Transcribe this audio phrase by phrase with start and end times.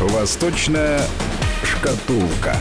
[0.00, 1.00] Восточная
[1.64, 2.56] шкатулка.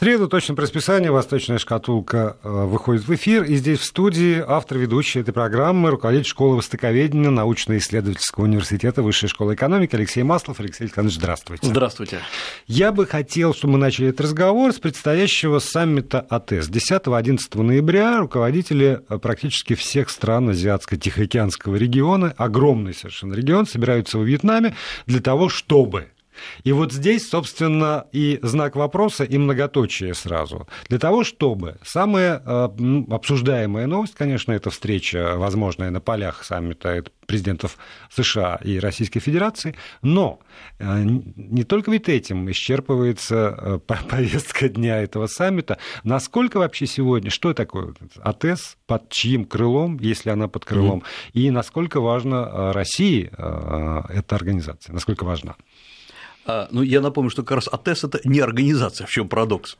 [0.00, 3.44] Среду точно по расписанию «Восточная шкатулка» э, выходит в эфир.
[3.44, 9.56] И здесь в студии автор ведущей этой программы, руководитель школы востоковедения научно-исследовательского университета Высшей школы
[9.56, 10.58] экономики Алексей Маслов.
[10.58, 11.66] Алексей Александрович, здравствуйте.
[11.66, 12.20] Здравствуйте.
[12.66, 16.70] Я бы хотел, чтобы мы начали этот разговор с предстоящего саммита АТЭС.
[16.70, 24.74] 10-11 ноября руководители э, практически всех стран Азиатско-Тихоокеанского региона, огромный совершенно регион, собираются во Вьетнаме
[25.04, 26.08] для того, чтобы
[26.64, 30.66] и вот здесь, собственно, и знак вопроса, и многоточие сразу.
[30.88, 32.68] Для того, чтобы самая э,
[33.10, 37.78] обсуждаемая новость, конечно, это встреча, возможная на полях саммита президентов
[38.10, 40.40] США и Российской Федерации, но
[40.78, 45.78] э, не только ведь этим исчерпывается э, повестка дня этого саммита.
[46.04, 51.30] Насколько вообще сегодня, что такое АТЭС, под чьим крылом, если она под крылом, mm-hmm.
[51.34, 55.54] и насколько важна России эта организация, насколько важна?
[56.46, 59.76] А, ну, я напомню, что как раз АТЭС– это не организация, в чем парадокс.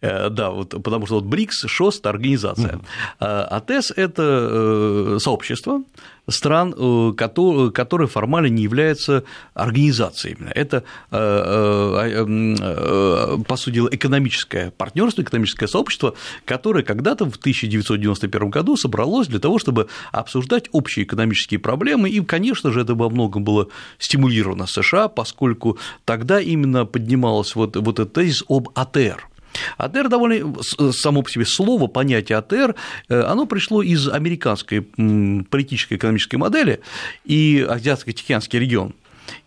[0.00, 2.80] Э, да, вот, потому что вот БРИКС, ШОС– это организация.
[3.18, 5.82] А АТЭС– это э, сообщество,
[6.28, 10.50] стран, э, которые формально не являются организациями.
[10.54, 19.28] Это, э, э, по сути экономическое партнерство, экономическое сообщество, которое когда-то в 1991 году собралось
[19.28, 24.66] для того, чтобы обсуждать общие экономические проблемы, и, конечно же, это во многом было стимулировано
[24.66, 29.28] США, поскольку тогда именно поднималась вот, вот этот тезис об АТР–
[29.76, 30.54] АТР довольно,
[30.92, 32.74] само по себе слово, понятие АТР,
[33.08, 36.80] э, оно пришло из американской политической экономической модели
[37.24, 38.94] и Азиатско-Тихоокеанский регион,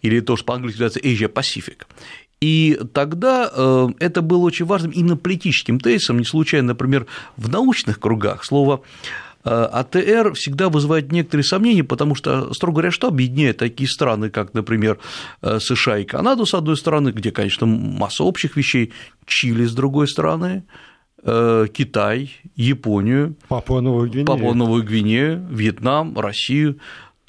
[0.01, 1.85] или то, что по-английски называется Asia-Pacific.
[2.39, 7.05] И тогда э, это было очень важным именно политическим тезисом, не случайно, например,
[7.37, 8.81] в научных кругах слово
[9.30, 14.53] Э, АТР всегда вызывает некоторые сомнения, потому что, строго говоря, что объединяет такие страны, как,
[14.53, 14.99] например,
[15.41, 18.93] э, США и Канаду, с одной стороны, где, конечно, масса общих вещей,
[19.25, 20.63] Чили, с другой стороны,
[21.23, 24.27] э, Китай, Японию, Папуа-Новую Гвинею.
[24.27, 26.77] Папуа-Новую Гвинею, Вьетнам, Россию.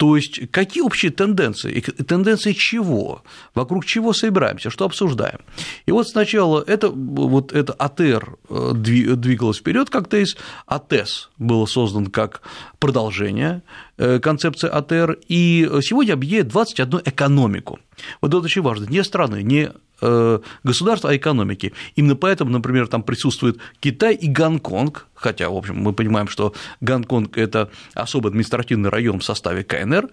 [0.03, 1.71] То есть какие общие тенденции?
[1.71, 3.23] И тенденции чего?
[3.55, 4.69] Вокруг чего собираемся?
[4.69, 5.39] Что обсуждаем?
[5.85, 12.07] И вот сначала это, вот это АТР э, двигалось вперед как тезис, АТЭС был создан
[12.07, 12.41] как
[12.79, 13.61] продолжение
[13.97, 17.79] э, концепции АТР, и сегодня объединяет 21 экономику.
[18.21, 19.71] Вот это очень важно, не страны, не
[20.05, 21.71] Э, государства, а экономики.
[21.95, 27.37] Именно поэтому, например, там присутствует Китай и Гонконг, хотя, в общем, мы понимаем, что Гонконг–
[27.37, 30.09] это особый административный район в составе КНР.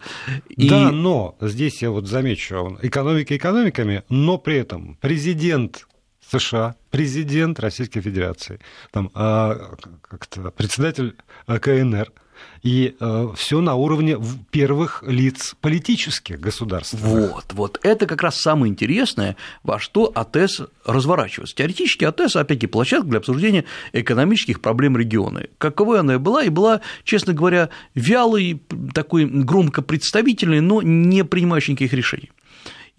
[0.48, 0.68] И...
[0.68, 5.88] Да, но здесь я вот замечу, экономика экономиками, но при этом президент
[6.30, 8.60] США, президент Российской Федерации,
[8.92, 9.74] там, а,
[10.08, 11.16] как-то председатель
[11.46, 12.12] КНР–
[12.62, 14.18] и э, все на уровне
[14.50, 16.94] первых лиц политических государств.
[16.98, 21.56] Вот, вот это как раз самое интересное, во что АТЭС разворачивается.
[21.56, 25.44] Теоретически АТЭС, опять-таки, площадка для обсуждения экономических проблем региона.
[25.58, 31.72] Каковой она и была, и была, честно говоря, вялой, такой громко представительной, но не принимающей
[31.72, 32.30] никаких решений.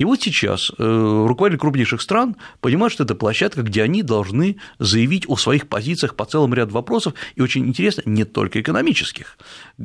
[0.02, 5.30] И вот сейчас э, руководители крупнейших стран понимают, что это площадка, где они должны заявить
[5.30, 9.38] о своих позициях по целому ряду вопросов, и очень интересно, не только экономических.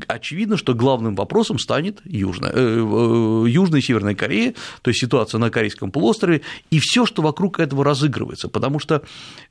[0.09, 5.39] Очевидно, что главным вопросом станет Южная, э, э, Южная и Северная Корея, то есть ситуация
[5.39, 6.41] на Корейском полуострове,
[6.71, 9.03] и все, что вокруг этого разыгрывается, потому что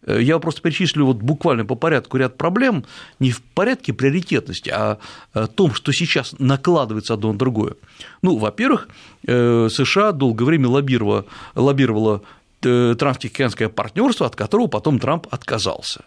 [0.08, 2.86] я просто перечислю вот буквально по порядку ряд проблем,
[3.20, 4.98] не в порядке приоритетности, а
[5.34, 7.76] о том, что сейчас накладывается одно на другое.
[8.24, 8.88] Ну, во-первых,
[9.28, 11.26] США долго время лоббировало,
[11.56, 12.22] лоббировало
[12.64, 16.06] э, транстихоокеанское партнерство, от которого потом Трамп отказался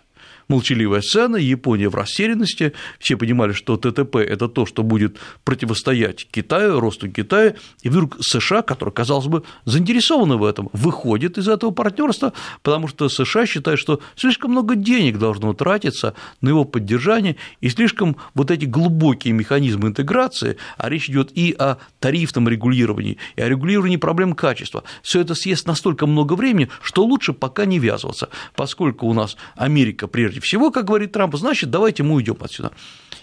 [0.49, 6.81] молчаливая сцена, Япония в растерянности, все понимали, что ТТП– это то, что будет противостоять Китаю,
[6.81, 12.33] росту Китая, и вдруг США, которые, казалось бы, заинтересованы в этом, выходит из этого партнерства,
[12.63, 18.17] потому что США считают, что слишком много денег должно тратиться на его поддержание, и слишком
[18.35, 23.97] вот эти глубокие механизмы интеграции, а речь идет и о тарифном регулировании, и о регулировании
[23.97, 29.13] проблем качества, все это съест настолько много времени, что лучше пока не ввязываться, поскольку у
[29.13, 32.73] нас Америка прежде прежде всего, как говорит Трамп, значит, давайте мы уйдем отсюда.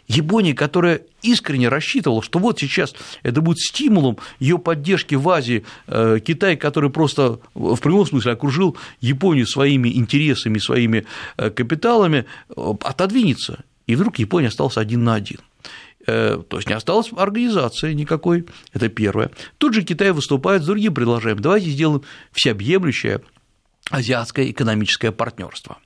[0.07, 6.19] Япония, которая искренне рассчитывала, что вот сейчас это будет стимулом ее поддержки в Азии, э,
[6.23, 11.06] Китай, который просто в прямом смысле окружил Японию своими интересами, своими
[11.38, 13.63] э, капиталами, э, отодвинется.
[13.88, 15.39] И вдруг Япония осталась один на один.
[16.06, 19.31] То есть не осталось организации никакой, это первое.
[19.57, 21.39] Тут же Китай выступает с другим предложением.
[21.39, 23.21] Давайте сделаем всеобъемлющее
[23.89, 25.79] азиатское экономическое партнерство.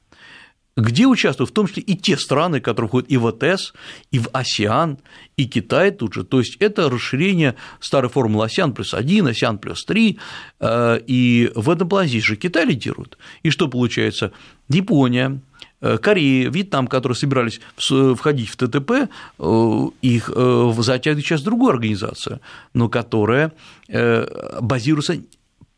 [0.79, 3.73] Где участвуют в том числе и те страны, которые входят и в АТС,
[4.11, 4.97] и в АСИАН,
[5.37, 6.23] и Китай тут же.
[6.23, 10.19] То есть это расширение старой формулы АСИАН плюс 1, АСИАН плюс 3,
[10.59, 13.17] э, и в этом плане здесь же Китай лидирует.
[13.43, 14.31] И что получается?
[14.69, 15.41] Япония,
[15.81, 18.91] э, Корея, Вьетнам, которые собирались входить в ТТП,
[19.39, 20.31] э, их
[20.77, 22.39] затягивает сейчас другую организацию,
[22.73, 23.51] но которая
[24.61, 25.17] базируется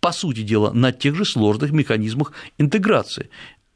[0.01, 3.29] по сути дела, на тех же сложных механизмах интеграции.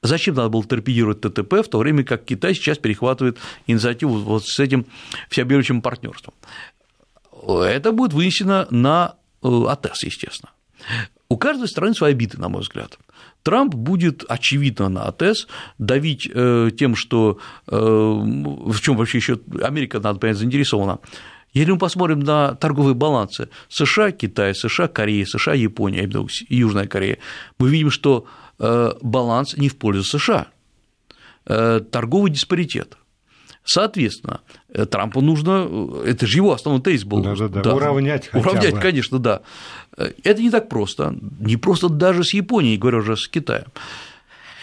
[0.06, 3.38] Зачем надо было торпедировать ТТП, в то время как Китай сейчас перехватывает
[3.68, 4.86] инициативу вот с этим
[5.30, 6.34] всеобъемлющим партнерством?
[7.48, 10.52] Это будет вынесено на э, АТЭС, естественно.
[11.30, 12.98] У каждой страны свои обиды, на мой взгляд.
[13.44, 15.48] Трамп будет, очевидно, на АТЭС
[15.78, 21.00] давить э, тем, что э, в чем вообще еще Америка, надо понять, заинтересована.
[21.54, 26.10] Если мы посмотрим на торговые балансы США, Китай, США, Корея, США, Япония,
[26.50, 27.18] Южная Корея,
[27.57, 28.25] мы видим, что
[28.57, 30.48] баланс не в пользу США.
[31.48, 32.98] Э, торговый диспаритет.
[33.63, 37.22] Соответственно, э, Трампу нужно, это же его основной тезис был.
[37.22, 37.62] Да, да, да.
[37.62, 37.75] да.
[37.75, 38.80] Уравнять хотя Уравнять, бы.
[38.80, 39.42] конечно, да.
[39.96, 41.16] Это не так просто.
[41.40, 43.68] Не просто даже с Японией, говорю уже с Китаем.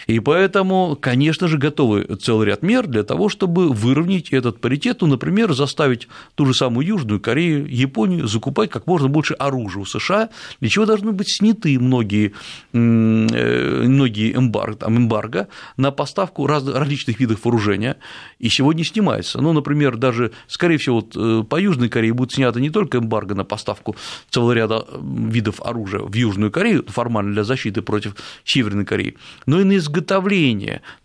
[0.07, 5.07] И поэтому, конечно же, готовы целый ряд мер для того, чтобы выровнять этот паритет, ну,
[5.07, 10.29] например, заставить ту же самую Южную Корею, Японию закупать как можно больше оружия у США,
[10.59, 12.33] для чего должны быть сняты многие,
[12.73, 15.47] э, многие эмбарго, там, эмбарго
[15.77, 17.97] на поставку различных видов вооружения,
[18.39, 19.41] и сегодня снимается.
[19.41, 23.35] Ну, например, даже, скорее всего, вот э, по Южной Корее будет снято не только эмбарго
[23.35, 23.95] на поставку
[24.29, 29.15] целого ряда видов оружия в Южную Корею, формально для защиты против Северной Кореи,
[29.45, 29.92] но и на изготовление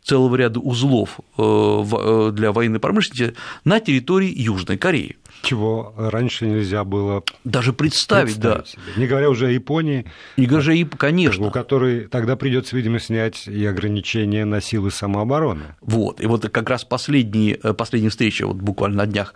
[0.02, 5.16] целого ряда узлов э, э, для военной промышленности на территории Южной Кореи.
[5.42, 8.70] Чего раньше нельзя было даже представить, представить да.
[8.70, 8.82] Себе.
[8.96, 10.04] Не говоря уже о Японии.
[10.36, 11.46] Не говоря о конечно.
[11.46, 15.76] У которой тогда придется, видимо, снять и ограничения на силы самообороны.
[15.80, 16.20] Вот.
[16.20, 19.34] И вот как раз последние, э, последняя встреча, вот буквально на днях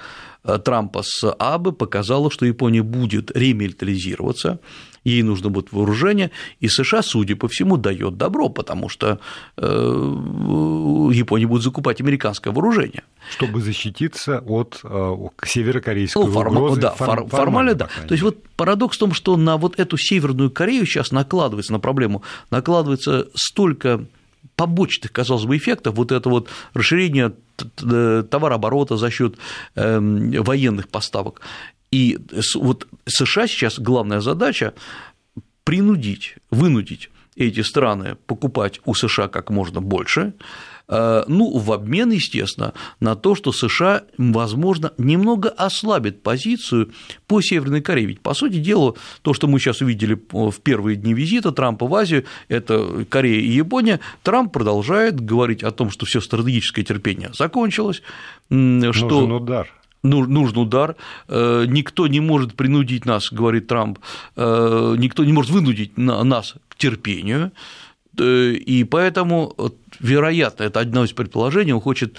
[0.64, 4.58] Трампа с Абы показала, что Япония будет ремилитаризироваться,
[5.04, 9.20] ей нужно будет вооружение, и США, судя по всему, дает добро, потому что
[9.56, 9.62] э,
[11.12, 13.04] Япония будет закупать американское вооружение.
[13.30, 14.88] Чтобы защититься от э,
[15.92, 16.80] северокорейской ну, форма, угрозы.
[16.80, 17.88] Да, формально, формально да.
[18.06, 21.80] То есть вот парадокс в том, что на вот эту Северную Корею сейчас накладывается, на
[21.80, 24.04] проблему накладывается столько
[24.56, 27.32] побочных, казалось бы, эффектов, вот это вот расширение
[27.76, 29.36] товарооборота за счет
[29.74, 31.40] эм, военных поставок.
[31.90, 32.18] И
[32.54, 34.74] вот США сейчас главная задача
[35.64, 42.74] принудить, вынудить эти страны покупать у США как можно больше, э, ну, в обмен, естественно,
[43.00, 46.90] на то, что США, возможно, немного ослабит позицию
[47.26, 48.06] по Северной Корее.
[48.06, 51.94] Ведь, по сути дела, то, что мы сейчас увидели в первые дни визита Трампа в
[51.94, 58.02] Азию, это Корея и Япония, Трамп продолжает говорить о том, что все стратегическое терпение закончилось,
[58.48, 58.50] что…
[58.50, 59.68] Нужен удар.
[60.02, 60.96] Нужен удар,
[61.28, 64.00] э, никто не может принудить нас, говорит Трамп,
[64.34, 67.50] э, никто не может вынудить нас к терпению, э,
[68.18, 69.54] и поэтому,
[70.00, 72.18] вероятно, это одно из предположений, он хочет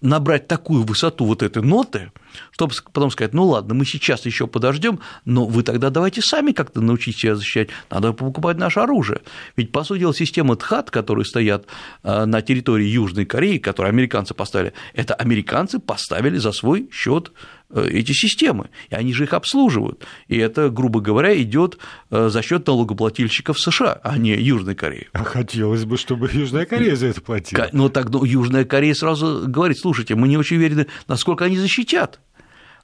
[0.00, 2.10] набрать такую высоту вот этой ноты,
[2.52, 6.80] чтобы потом сказать, ну ладно, мы сейчас еще подождем, но вы тогда давайте сами как-то
[6.80, 9.20] научитесь себя защищать, надо покупать наше оружие.
[9.56, 11.66] Ведь, по сути дела, система ТХАТ, которые стоят
[12.02, 17.32] э, на территории Южной Кореи, которые американцы поставили, это американцы поставили за свой счет э,
[17.74, 20.04] эти системы, и они же их обслуживают.
[20.28, 21.78] И это, грубо говоря, идет
[22.10, 25.08] э, за счет налогоплательщиков США, а не Южной Кореи.
[25.12, 27.68] А хотелось бы, чтобы Южная Корея за это платила.
[27.72, 32.20] Ну так ну, Южная Корея сразу говорит, слушайте, мы не очень уверены, насколько они защитят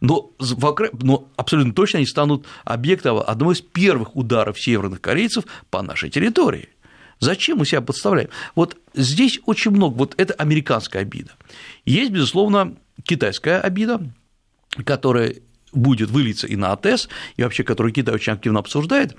[0.00, 0.32] но,
[1.00, 6.68] но абсолютно точно они станут объектом одного из первых ударов северных корейцев по нашей территории.
[7.18, 8.28] Зачем мы себя подставляем?
[8.54, 11.32] Вот здесь очень много, вот это американская обида.
[11.86, 14.02] Есть, безусловно, китайская обида,
[14.84, 15.36] которая
[15.72, 19.16] будет вылиться и на АТС, и вообще, которую Китай очень активно обсуждает.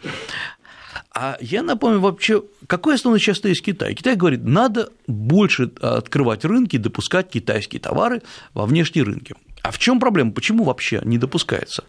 [1.14, 3.94] А я напомню вообще, какой основной сейчас есть Китай?
[3.94, 8.22] Китай говорит, надо больше открывать рынки, допускать китайские товары
[8.54, 9.36] во внешние рынки.
[9.62, 10.32] А в чем проблема?
[10.32, 11.84] Почему вообще не допускается?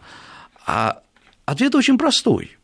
[0.67, 1.01] А
[1.47, 2.59] ответ очень простой.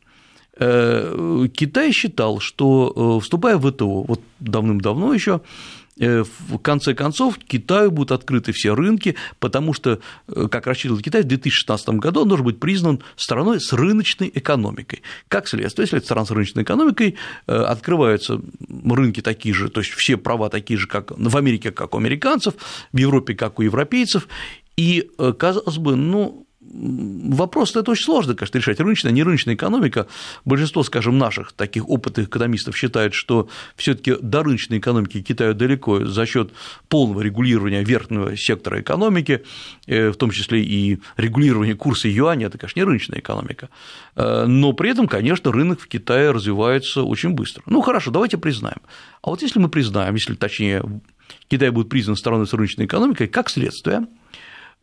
[0.57, 5.41] Э, Китай считал, что э, вступая в ВТО, вот давным-давно еще,
[5.97, 11.89] в конце концов Китаю будут открыты все рынки, потому что, как рассчитывал Китай, в 2016
[11.91, 15.03] году он должен быть признан страной с рыночной экономикой.
[15.29, 20.17] Как следствие, если это страна с рыночной экономикой, открываются рынки такие же, то есть все
[20.17, 22.55] права такие же, как в Америке, как у американцев,
[22.93, 24.27] в Европе, как у европейцев,
[24.77, 28.81] и, э, казалось бы, ну, вопрос это очень сложно, конечно, решать.
[28.81, 30.07] Рыночная, не рыночная экономика.
[30.45, 36.05] Большинство, скажем, наших таких опытных экономистов считает, что все таки до рыночной экономики Китаю далеко
[36.05, 36.53] за счет
[36.89, 39.45] полного регулирования верхнего сектора экономики,
[39.87, 43.69] э, в том числе и регулирования курса юаня, это, конечно, не рыночная экономика.
[44.17, 47.63] Э, но при этом, конечно, рынок в Китае развивается очень быстро.
[47.67, 48.81] Ну, хорошо, давайте признаем.
[49.23, 50.83] А вот если мы признаем, если точнее
[51.49, 54.07] Китай будет признан стороной с рыночной экономикой, как следствие,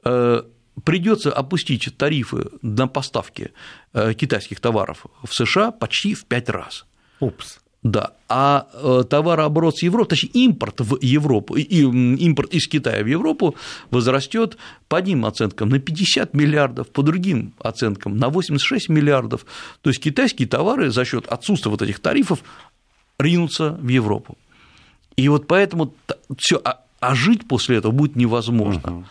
[0.03, 0.43] э,
[0.83, 3.51] придется опустить тарифы на поставки
[3.93, 6.85] э, китайских товаров в США почти в пять раз.
[7.19, 7.59] Упс.
[7.83, 13.07] Да, а э, товарооборот с Европы, точнее импорт в Европу, и импорт из Китая в
[13.07, 13.55] Европу
[13.89, 19.47] возрастет по одним оценкам на 50 миллиардов, по другим оценкам на 86 миллиардов.
[19.81, 22.43] То есть китайские товары за счет отсутствия вот этих тарифов
[23.17, 24.37] ринутся в Европу.
[25.15, 25.95] И вот поэтому
[26.37, 28.97] все, а, а жить после этого будет невозможно.
[28.97, 29.05] Угу.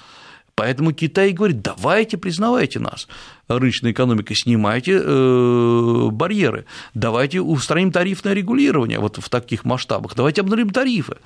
[0.60, 3.08] Поэтому Китай говорит, давайте признавайте нас,
[3.48, 10.68] рыночная экономика, снимайте э, барьеры, давайте устраним тарифное регулирование вот в таких масштабах, давайте обнулим
[10.68, 11.16] тарифы.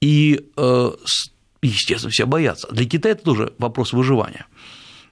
[0.00, 0.90] И, э,
[1.62, 2.66] естественно, все боятся.
[2.72, 4.46] Для Китая это тоже вопрос выживания.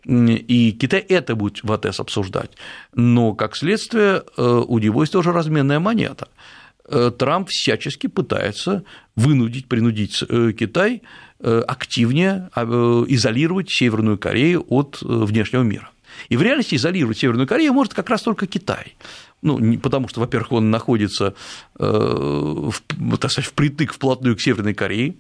[0.04, 2.50] И Китай это будет в АТС обсуждать.
[2.97, 6.26] Но, как следствие, э, у него есть тоже разменная монета.
[7.16, 8.83] Трамп всячески пытается
[9.14, 10.19] вынудить, принудить
[10.59, 11.02] Китай
[11.43, 15.91] активнее а, э, изолировать Северную Корею от э, внешнего мира.
[16.29, 18.95] И в реальности изолировать Северную Корею может как раз только Китай.
[19.43, 21.35] Ну, потому что, во-первых, он находится,
[21.75, 22.73] в,
[23.19, 25.17] так сказать, впритык вплотную к Северной Корее,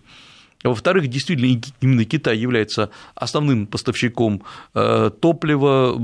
[0.70, 4.42] во-вторых, действительно, именно Китай является основным поставщиком
[4.72, 5.98] топлива,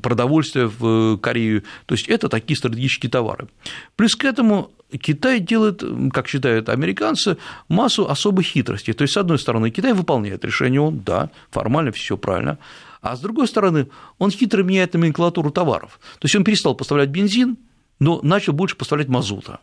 [0.00, 1.62] продовольствия в Корею.
[1.86, 3.48] То есть это такие стратегические товары.
[3.96, 4.70] Плюс к этому
[5.00, 5.82] Китай делает,
[6.12, 7.36] как считают американцы,
[7.68, 8.92] массу особых хитростей.
[8.92, 12.58] То есть, с одной стороны, Китай выполняет решение, он, да, формально все правильно,
[13.00, 15.98] а с другой стороны, он хитро меняет номенклатуру товаров.
[16.20, 17.56] То есть он перестал поставлять бензин,
[17.98, 19.60] но начал больше поставлять мазута.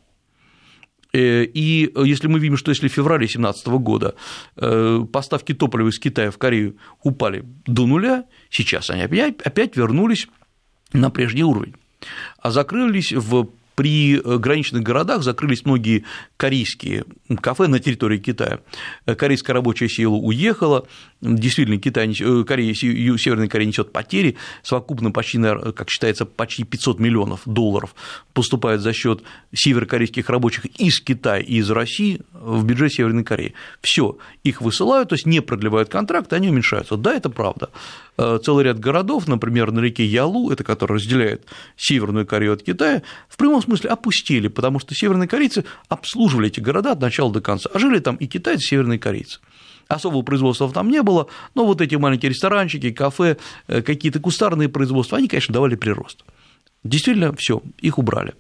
[1.14, 4.16] Э, и если мы видим, что если в феврале 2017 года
[4.56, 10.28] э, поставки топлива из Китая в Корею упали до нуля, сейчас они опять вернулись
[10.94, 11.76] на прежний уровень,
[12.38, 13.50] а закрылись в
[13.82, 16.06] при э, граничных городах закрылись многие
[16.38, 17.04] корейские
[17.42, 18.60] кафе на территории Китая.
[19.08, 20.86] Э, корейская рабочая сила уехала,
[21.20, 27.42] действительно, Китай, э, Корея, Северная Корея несет потери, совокупно почти, как считается, почти 500 миллионов
[27.48, 27.96] долларов
[28.34, 33.56] поступает за счет северокорейских рабочих из Китая и из России в бюджет Северной Кореи.
[33.82, 36.98] Все, их высылают, то есть не продлевают контракты, они уменьшаются.
[36.98, 37.72] Да, это правда.
[38.18, 41.46] Целый ряд городов, например, на реке Ялу, это который разделяет
[41.78, 46.92] Северную Корею от Китая, в прямом смысле опустили, потому что северные корейцы обслуживали эти города
[46.92, 49.40] от начала до конца, а жили там и китайцы, и северные корейцы.
[49.88, 53.38] Особого производства там не было, но вот эти маленькие ресторанчики, кафе,
[53.68, 56.24] э, какие-то кустарные производства, они, конечно, давали прирост.
[56.84, 58.34] Действительно, все, их убрали.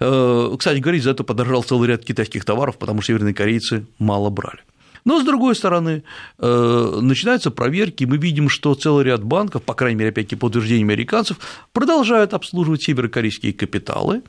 [0.00, 4.30] Э, кстати говоря, за это подорожал целый ряд китайских товаров, потому что северные корейцы мало
[4.30, 4.60] брали.
[5.06, 6.02] Но, с другой стороны,
[6.38, 10.84] э, начинаются проверки, мы видим, что целый ряд банков, по крайней мере, опять-таки по утверждению
[10.84, 11.38] американцев,
[11.72, 14.24] продолжают обслуживать северокорейские капиталы,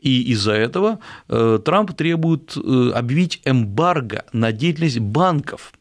[0.00, 5.72] и из-за этого э, Трамп требует э, объявить эмбарго на деятельность банков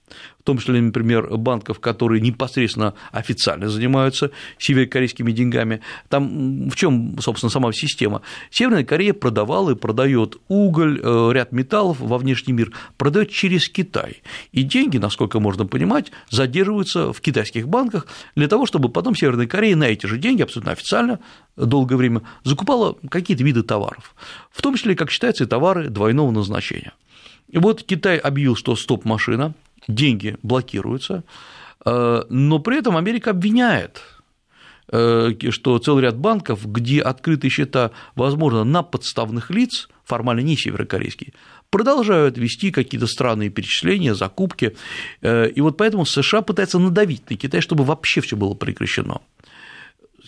[0.46, 5.82] том числе, например, банков, которые непосредственно официально занимаются северокорейскими деньгами.
[6.08, 8.22] Там в чем, собственно, сама система?
[8.52, 14.22] Северная Корея продавала и продает уголь, э, ряд металлов во внешний мир, продает через Китай.
[14.52, 19.76] И деньги, насколько можно понимать, задерживаются в китайских банках для того, чтобы потом Северная Корея
[19.76, 21.20] на эти же деньги абсолютно официально
[21.58, 24.16] долгое время закупала какие-то виды товаров,
[24.52, 26.94] в том числе, как считается, и товары двойного назначения.
[27.56, 29.54] И вот Китай объявил, что стоп-машина,
[29.88, 31.24] деньги блокируются,
[31.86, 34.02] э, но при этом Америка обвиняет
[34.92, 41.32] э, что целый ряд банков, где открытые счета, возможно, на подставных лиц, формально не северокорейские,
[41.70, 44.76] продолжают вести какие-то странные перечисления, закупки.
[45.22, 49.22] Э, и вот поэтому США пытается надавить на Китай, чтобы вообще все было прекращено.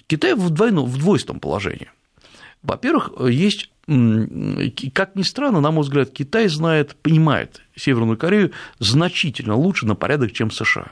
[0.07, 1.91] Китай в, двойном, в двойственном положении.
[2.63, 9.85] Во-первых, есть как ни странно, на мой взгляд, Китай знает, понимает Северную Корею значительно лучше
[9.85, 10.91] на порядок, чем США.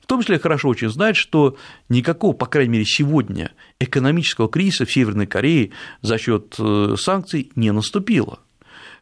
[0.00, 1.56] В том числе хорошо очень знает, что
[1.88, 7.72] никакого, по крайней мере, сегодня экономического кризиса в Северной Корее за счет э, санкций не
[7.72, 8.38] наступило.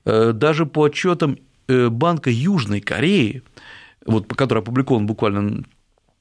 [0.04, 3.42] Э, даже по отчетам э, Банка Южной Кореи,
[4.06, 5.64] вот, который опубликован буквально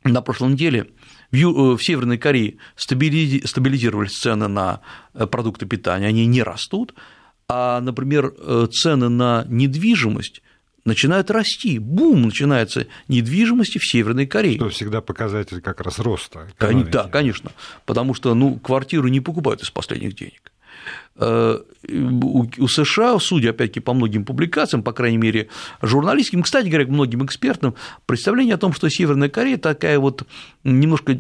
[0.04, 0.90] на прошлой неделе,
[1.34, 4.82] в Северной Корее стабилизировались цены на
[5.14, 6.94] продукты питания, они не растут,
[7.50, 8.34] а, например,
[8.72, 10.42] цены на недвижимость
[10.86, 14.58] начинают расти, бум начинается недвижимости в Северной Корее.
[14.58, 16.48] Что всегда показатель как раз роста.
[16.58, 16.92] Экономики.
[16.92, 17.52] Да, конечно,
[17.86, 20.52] потому что ну, квартиру не покупают из последних денег.
[21.16, 25.50] Э, у США, судя, опять-таки, по многим публикациям, по крайней мере,
[25.82, 30.26] журналистским, кстати говоря, многим экспертам, представление о том, что Северная Корея такая вот
[30.64, 31.20] немножко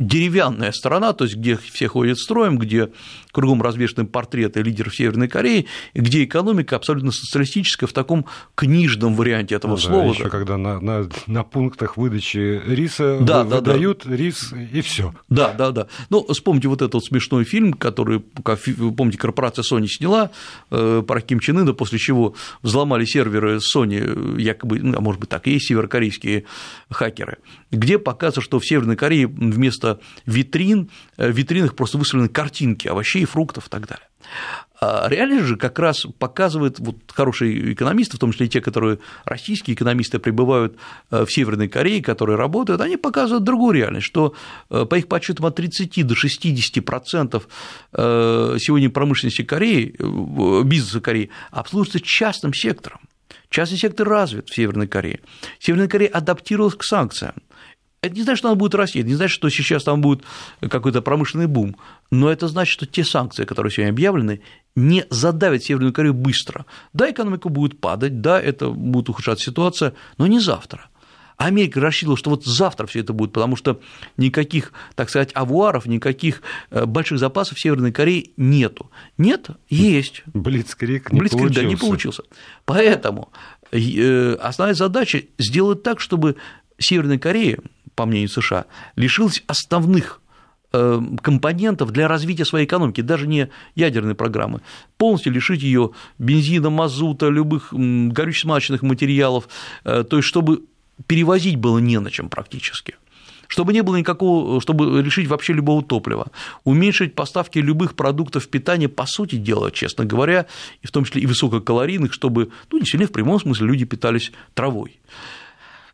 [0.00, 2.88] деревянная страна, то есть где все ходят строем, где
[3.32, 8.24] кругом развешаны портреты лидеров Северной Кореи, где экономика абсолютно социалистическая в таком
[8.54, 10.04] книжном варианте этого ну, слова.
[10.04, 14.16] Да, еще когда на, на, на пунктах выдачи риса да, выдают да, да.
[14.16, 15.14] рис и все.
[15.28, 15.86] Да, да, да.
[16.08, 20.30] Ну, вспомните вот этот вот смешной фильм, который, помните, корпорация Sony сняла
[20.70, 25.30] э, про Ким Чен Ына, после чего взломали серверы Sony, якобы, ну, а может быть
[25.30, 26.44] так и есть северокорейские
[26.90, 27.38] хакеры,
[27.70, 33.24] где показывается, что в Северной Корее вместо витрин, э, в витринах просто выставлены картинки овощей,
[33.24, 34.06] фруктов и так далее.
[34.80, 38.98] А реальность же как раз показывает, вот хорошие экономисты, в том числе и те, которые
[39.26, 40.76] российские экономисты прибывают
[41.10, 44.34] э, в Северной Корее, которые работают, они показывают другую реальность, что
[44.70, 47.48] э, по их подсчетам от 30 до 60 процентов
[47.92, 49.94] сегодня промышленности Кореи,
[50.64, 53.00] бизнеса Кореи обслуживается частным сектором.
[53.50, 55.20] Частный сектор развит в Северной Корее.
[55.58, 57.34] Северная Корея адаптировалась к санкциям.
[58.02, 60.22] Это не значит, что она будет расти, это не значит, что сейчас там будет
[60.60, 61.76] какой-то промышленный бум,
[62.10, 64.40] но это значит, что те санкции, которые сегодня объявлены,
[64.74, 66.64] не задавят Северную Корею быстро.
[66.94, 70.88] Да, экономика будет падать, да, это будет ухудшаться ситуация, но не завтра.
[71.36, 73.80] Америка рассчитывала, что вот завтра все это будет, потому что
[74.18, 78.90] никаких, так сказать, авуаров, никаких э, больших запасов в Северной Корее нету.
[79.16, 80.22] Нет, есть.
[80.26, 81.62] Блицкрик не Блицкрик, получился.
[81.62, 82.22] да, не получился.
[82.66, 83.32] Поэтому
[83.72, 86.36] э, основная задача сделать так, чтобы
[86.78, 87.58] Северная Корея
[88.00, 88.64] по мнению США,
[88.96, 90.22] лишилась основных
[90.72, 94.62] э, компонентов для развития своей экономики, даже не ядерной программы,
[94.96, 99.50] полностью лишить ее бензина, мазута, любых горюче-смазочных материалов,
[99.84, 100.62] э, то есть чтобы
[101.06, 102.94] перевозить было не на чем практически.
[103.48, 106.28] Чтобы не было никакого, чтобы решить вообще любого топлива,
[106.64, 110.46] уменьшить поставки любых продуктов питания, по сути дела, честно говоря,
[110.80, 114.32] и в том числе и высококалорийных, чтобы, ну, не сильно в прямом смысле люди питались
[114.54, 114.98] травой.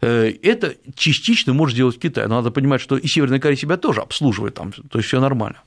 [0.06, 2.28] Э, это частично может сделать Китай.
[2.28, 5.62] Но надо понимать, что и Северная Корея себя тоже обслуживает там, то есть все нормально.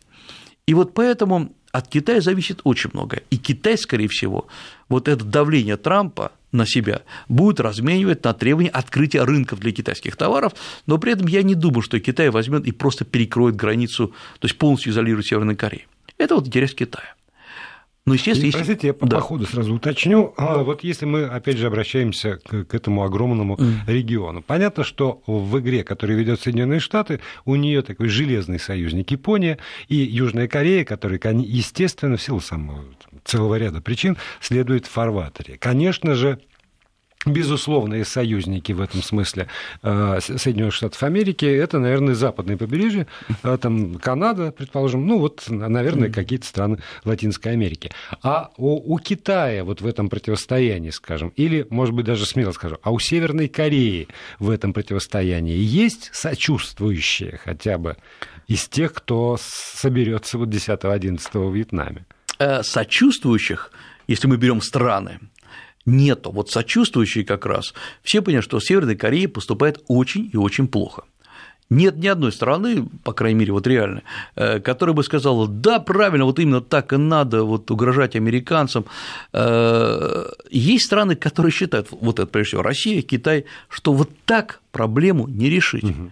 [0.65, 3.23] И вот поэтому от Китая зависит очень многое.
[3.32, 4.47] И Китай, скорее всего,
[4.88, 10.54] вот это давление Трампа на себя будет разменивать на требование открытия рынков для китайских товаров,
[10.86, 14.58] но при этом я не думаю, что Китай возьмет и просто перекроет границу, то есть
[14.58, 15.84] полностью изолирует Северную Корею.
[16.17, 17.13] Это вот интерес Китая.
[18.10, 18.58] Ну, естественно, если...
[18.58, 19.19] Простите, я по да.
[19.19, 20.34] ходу сразу уточню.
[20.36, 23.74] А вот если мы, опять же, обращаемся к, к этому огромному mm.
[23.86, 29.60] региону, понятно, что в игре, которую ведет Соединенные Штаты, у нее такой железный союзник Япония
[29.88, 32.84] и Южная Корея, которые, естественно, в силу самого
[33.26, 35.58] целого ряда причин следует в фарватере.
[35.60, 36.39] Конечно же,
[37.25, 39.47] безусловные союзники в этом смысле
[39.84, 43.08] э, Соединенных Штатов Америки, это, наверное, западное побережье,
[43.43, 47.91] э, там Канада, предположим, ну вот, наверное, какие-то страны Латинской Америки.
[48.23, 52.77] А у, у Китая вот в этом противостоянии, скажем, или, может быть, даже смело скажу,
[52.84, 54.08] а у Северной Кореи
[54.39, 57.97] в этом противостоянии есть сочувствующие хотя бы
[58.47, 62.05] из тех, кто соберется вот 10-11 в Вьетнаме?
[62.39, 63.71] Э, сочувствующих,
[64.08, 65.19] если мы берем страны,
[65.85, 66.31] нету.
[66.31, 67.73] Вот сочувствующие как раз.
[68.03, 71.03] Все понимают, что Северная Корея поступает очень и очень плохо.
[71.69, 74.01] Нет ни одной страны, по крайней мере, вот реально,
[74.35, 78.85] э, которая бы сказала, да, правильно, вот именно так и надо вот угрожать американцам.
[79.33, 85.27] Э, есть страны, которые считают, вот это прежде всего Россия, Китай, что вот так проблему
[85.27, 85.83] не решить.
[85.83, 86.11] Угу.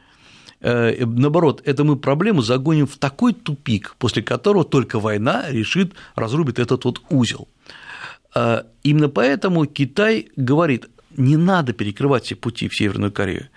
[0.59, 6.83] Наоборот, это мы проблему загоним в такой тупик, после которого только война решит, разрубит этот
[6.85, 7.47] вот узел.
[8.39, 10.85] А, именно поэтому Китай говорит,
[11.17, 13.47] не надо перекрывать все пути в Северную Корею.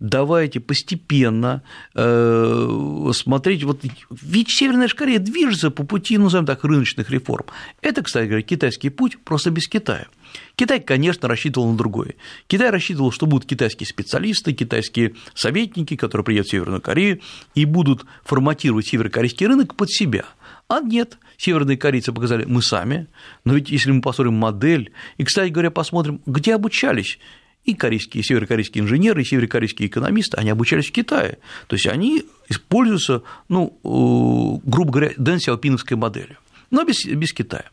[0.00, 1.62] Давайте постепенно
[1.94, 7.46] э, смотреть, вот ведь Северная Корея движется по пути, ну, назовем так, рыночных реформ.
[7.82, 10.06] Это, кстати говоря, китайский путь просто без Китая.
[10.54, 12.14] Китай, конечно, рассчитывал на другое.
[12.46, 17.20] Китай рассчитывал, что будут китайские специалисты, китайские советники, которые приедут в Северную Корею
[17.56, 20.26] и будут форматировать северокорейский рынок под себя.
[20.68, 23.08] А нет, северные корейцы показали, мы сами,
[23.44, 27.18] но ведь если мы посмотрим модель, и, кстати говоря, посмотрим, где обучались
[27.68, 31.38] и корейские, и северокорейские инженеры, и северокорейские экономисты, они обучались в Китае.
[31.66, 36.38] То есть они используются, ну, э, грубо говоря, Дэн Сяопиновской моделью,
[36.70, 37.66] но без, без Китая.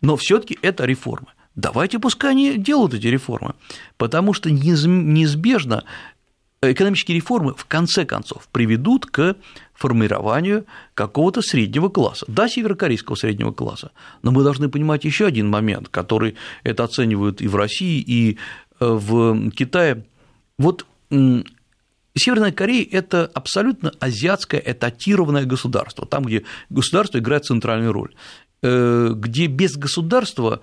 [0.00, 1.28] Но все таки это реформы.
[1.54, 3.54] Давайте пускай они делают эти реформы,
[3.98, 5.84] потому что неизбежно
[6.62, 9.36] экономические реформы в конце концов приведут к
[9.74, 15.88] формированию какого-то среднего класса, да, северокорейского среднего класса, но мы должны понимать еще один момент,
[15.88, 18.38] который это оценивают и в России, и
[18.80, 20.04] в Китае.
[20.58, 28.14] Вот Северная Корея– это абсолютно азиатское этатированное государство, там, где государство играет центральную роль
[28.62, 30.60] где без государства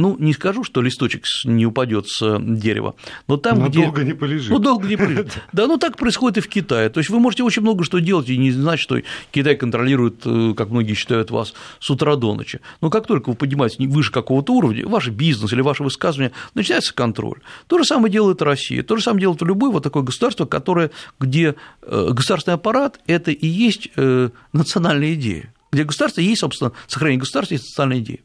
[0.00, 2.94] ну, не скажу, что листочек не упадет с дерева,
[3.28, 3.82] но там, но где...
[3.82, 4.50] долго не полежит.
[4.50, 5.38] Ну, долго не полежит.
[5.52, 6.88] Да, ну так происходит и в Китае.
[6.88, 8.98] То есть вы можете очень много что делать и не знать, что
[9.30, 12.60] Китай контролирует, э, как многие считают вас, с утра до ночи.
[12.80, 17.40] Но как только вы поднимаетесь выше какого-то уровня, ваш бизнес или ваше высказывание, начинается контроль.
[17.66, 21.56] То же самое делает Россия, то же самое делает любое вот такое государство, которое, где
[21.82, 27.54] э, государственный аппарат– это и есть э, национальная идея, где государство есть, собственно, сохранение государства
[27.54, 28.20] есть национальная идея.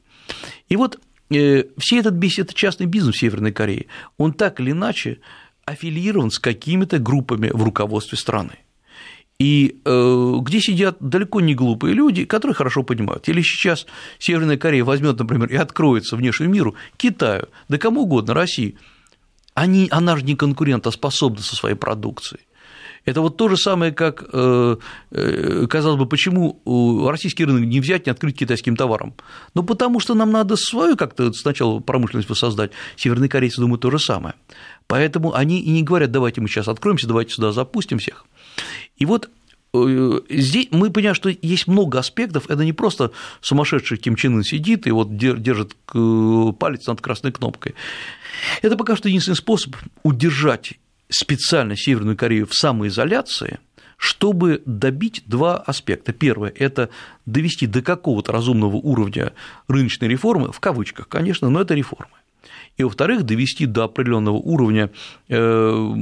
[0.69, 4.71] И вот Э, все этот бизнес, это частный бизнес в Северной Корее, он так или
[4.71, 5.19] иначе
[5.65, 8.59] аффилирован с какими-то группами в руководстве страны.
[9.37, 13.27] И э, где сидят далеко не глупые люди, которые хорошо понимают.
[13.27, 13.85] Или сейчас
[14.17, 18.77] Северная Корея возьмет, например, и откроется внешнему миру, Китаю, да кому угодно, России.
[19.53, 22.45] Они, она же не конкурентоспособна со своей продукцией.
[23.05, 24.77] Это вот то же самое, как, э,
[25.11, 26.59] э, казалось бы, почему
[27.07, 29.13] российский рынок не взять, не открыть китайским товаром?
[29.53, 32.71] Ну, потому что нам надо свою как-то сначала промышленность воссоздать.
[32.95, 34.33] Северные корейцы думают то же самое.
[34.87, 38.25] Поэтому они и не говорят, давайте мы сейчас откроемся, давайте сюда запустим всех.
[38.97, 39.29] И вот
[39.75, 44.43] э, здесь мы понимаем, что есть много аспектов, это не просто сумасшедший Ким Чен Ын
[44.43, 47.75] сидит и вот держит палец над красной кнопкой.
[48.63, 50.73] Это пока что единственный способ удержать
[51.09, 53.59] специально Северную Корею в самоизоляции,
[53.97, 56.13] чтобы добить два аспекта.
[56.13, 56.89] Первое– это
[57.25, 59.33] довести до какого-то разумного уровня
[59.67, 62.07] рыночной реформы, в кавычках, конечно, но это реформы.
[62.77, 64.91] И, во-вторых, довести до определенного уровня
[65.29, 65.93] э,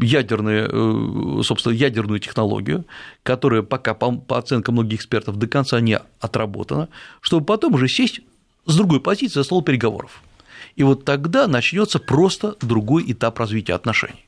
[0.00, 2.84] ядерную, э, собственно, ядерную технологию,
[3.24, 6.88] которая пока, по оценкам многих экспертов, до конца не отработана,
[7.20, 8.20] чтобы потом уже сесть
[8.64, 10.22] с другой позиции за стол переговоров.
[10.76, 14.24] И вот тогда начнется просто другой этап развития отношений.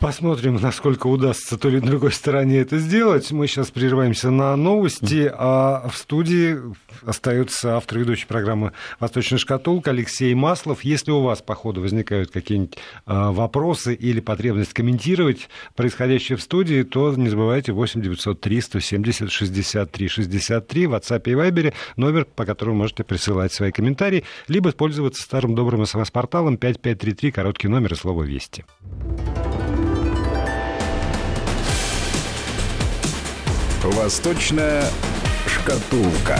[0.00, 3.32] Посмотрим, насколько удастся той или другой стороне это сделать.
[3.32, 6.56] Мы сейчас прерываемся на новости, а в студии
[7.04, 10.82] остается автор ведущей программы «Восточная шкатулка» Алексей Маслов.
[10.82, 16.84] Если у вас по ходу возникают какие-нибудь а, вопросы или потребность комментировать происходящее в студии,
[16.84, 22.76] то не забывайте 8 903 170 63 63 в WhatsApp и Viber, номер, по которому
[22.76, 28.64] можете присылать свои комментарии, либо пользоваться старым добрым смс-порталом 5533, короткий номер и слово «Вести».
[33.92, 34.84] Восточная
[35.46, 36.38] шкатулка.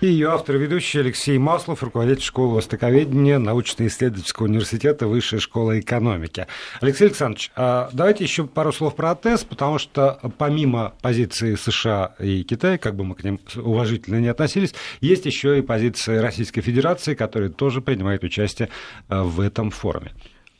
[0.00, 6.46] И ее автор ведущий Алексей Маслов, руководитель школы востоковедения научно-исследовательского университета Высшей школы экономики.
[6.80, 12.42] Алексей Александрович, а давайте еще пару слов про АТЭС, потому что помимо позиции США и
[12.44, 17.14] Китая, как бы мы к ним уважительно не относились, есть еще и позиция Российской Федерации,
[17.14, 18.70] которая тоже принимает участие
[19.08, 20.12] а, в этом форуме.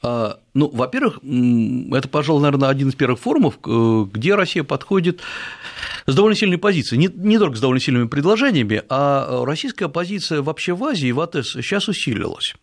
[0.03, 5.21] А, ну, во-первых, это, пожалуй, наверное, один из первых форумов, э, где Россия подходит
[6.07, 10.75] с довольно сильной позицией, не, не только с довольно сильными предложениями, а российская позиция вообще
[10.75, 12.55] в Азии, в АТЭС, сейчас усилилась.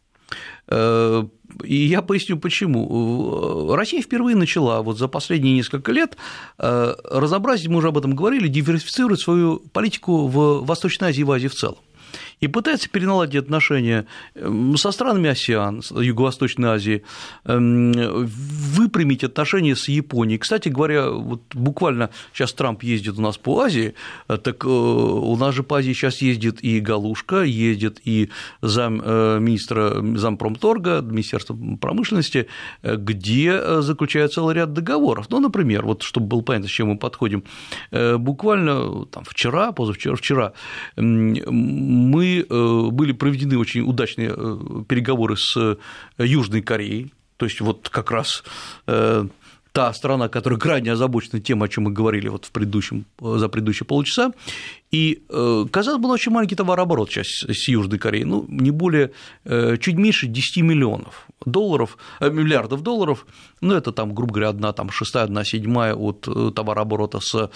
[0.67, 1.23] Э,
[1.63, 3.73] и я поясню почему.
[3.73, 6.17] Россия впервые начала вот за последние несколько лет
[6.57, 11.31] э, разобрать, мы уже об этом говорили, диверсифицировать свою политику в Восточной Азии и в
[11.31, 11.77] Азии в целом
[12.39, 17.03] и пытается переналадить отношения эм, со странами АСЕАН, Юго-Восточной Азии,
[17.45, 20.39] эм, выпрямить отношения с Японией.
[20.39, 23.93] Кстати говоря, вот буквально сейчас Трамп ездит у нас по Азии,
[24.27, 28.29] э, так э, у нас же по Азии сейчас ездит и Галушка, ездит и
[28.61, 32.47] зам э, министра зампромторга, Министерства промышленности,
[32.83, 35.27] где заключают целый ряд договоров.
[35.29, 37.43] Ну, например, вот чтобы было понятно, с чем мы подходим,
[37.91, 40.53] буквально там, вчера, позавчера, вчера
[40.95, 45.77] мы Э, были проведены очень удачные э, переговоры с э,
[46.17, 48.43] Южной Кореей, то есть вот как раз
[48.85, 53.85] та страна, которая крайне озабочена тем, о чем мы говорили вот в предыдущем, за предыдущие
[53.85, 54.33] полчаса,
[54.91, 55.21] и,
[55.71, 59.11] казалось, был очень маленький товарооборот сейчас с Южной Кореей, ну, не более,
[59.45, 63.25] чуть меньше 10 миллионов долларов, миллиардов долларов,
[63.61, 66.21] ну, это там, грубо говоря, одна там шестая, одна седьмая от
[66.55, 67.49] товарооборота с,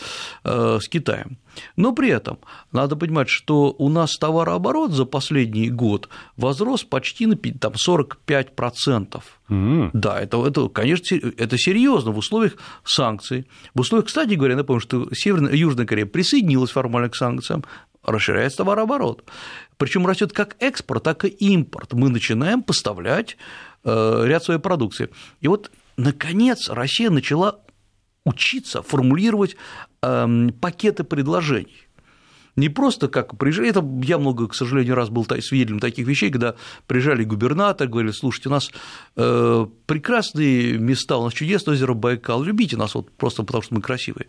[0.44, 1.38] с Китаем.
[1.76, 2.40] Но при этом
[2.72, 9.22] надо понимать, что у нас товарооборот за последний год возрос почти на там, 45%.
[9.50, 9.90] Mm-hmm.
[9.94, 13.46] Да, это, это, конечно, это серьезно в условиях санкций.
[13.76, 17.64] В условиях, кстати говоря, напомню, что Северная Южная Корея присоединилась формально к санкциям,
[18.04, 19.24] расширяется товарооборот.
[19.78, 21.94] Причем растет как экспорт, так и импорт.
[21.94, 23.38] Мы начинаем поставлять
[23.84, 25.10] э, ряд своей продукции.
[25.42, 27.60] И вот, наконец, Россия начала
[28.26, 29.56] учиться формулировать
[30.02, 31.88] эм, пакеты предложений.
[32.56, 36.56] Не просто как приезжали, это я много, к сожалению, раз был свидетелем таких вещей, когда
[36.86, 38.70] приезжали губернатор, говорили, слушайте, у нас
[39.16, 43.82] э, прекрасные места, у нас чудесное озеро Байкал, любите нас вот просто потому, что мы
[43.82, 44.28] красивые.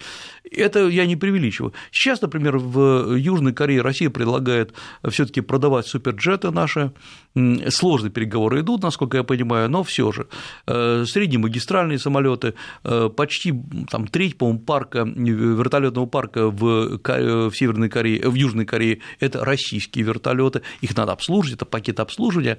[0.50, 1.74] Это я не преувеличиваю.
[1.90, 4.72] Сейчас, например, в Южной Корее Россия предлагает
[5.08, 6.92] все таки продавать суперджеты наши,
[7.34, 10.28] сложные переговоры идут, насколько я понимаю, но все же.
[10.66, 13.52] Э, среднемагистральные самолеты, э, почти
[13.90, 20.04] там, треть, по-моему, парка, вертолетного парка в, в Северной Корее, в Южной Корее– это российские
[20.04, 22.58] вертолеты, их надо обслуживать, это пакет обслуживания.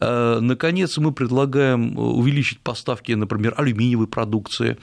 [0.00, 4.78] Э, наконец, мы предлагаем увеличить поставки, например, алюминиевой продукции, Э,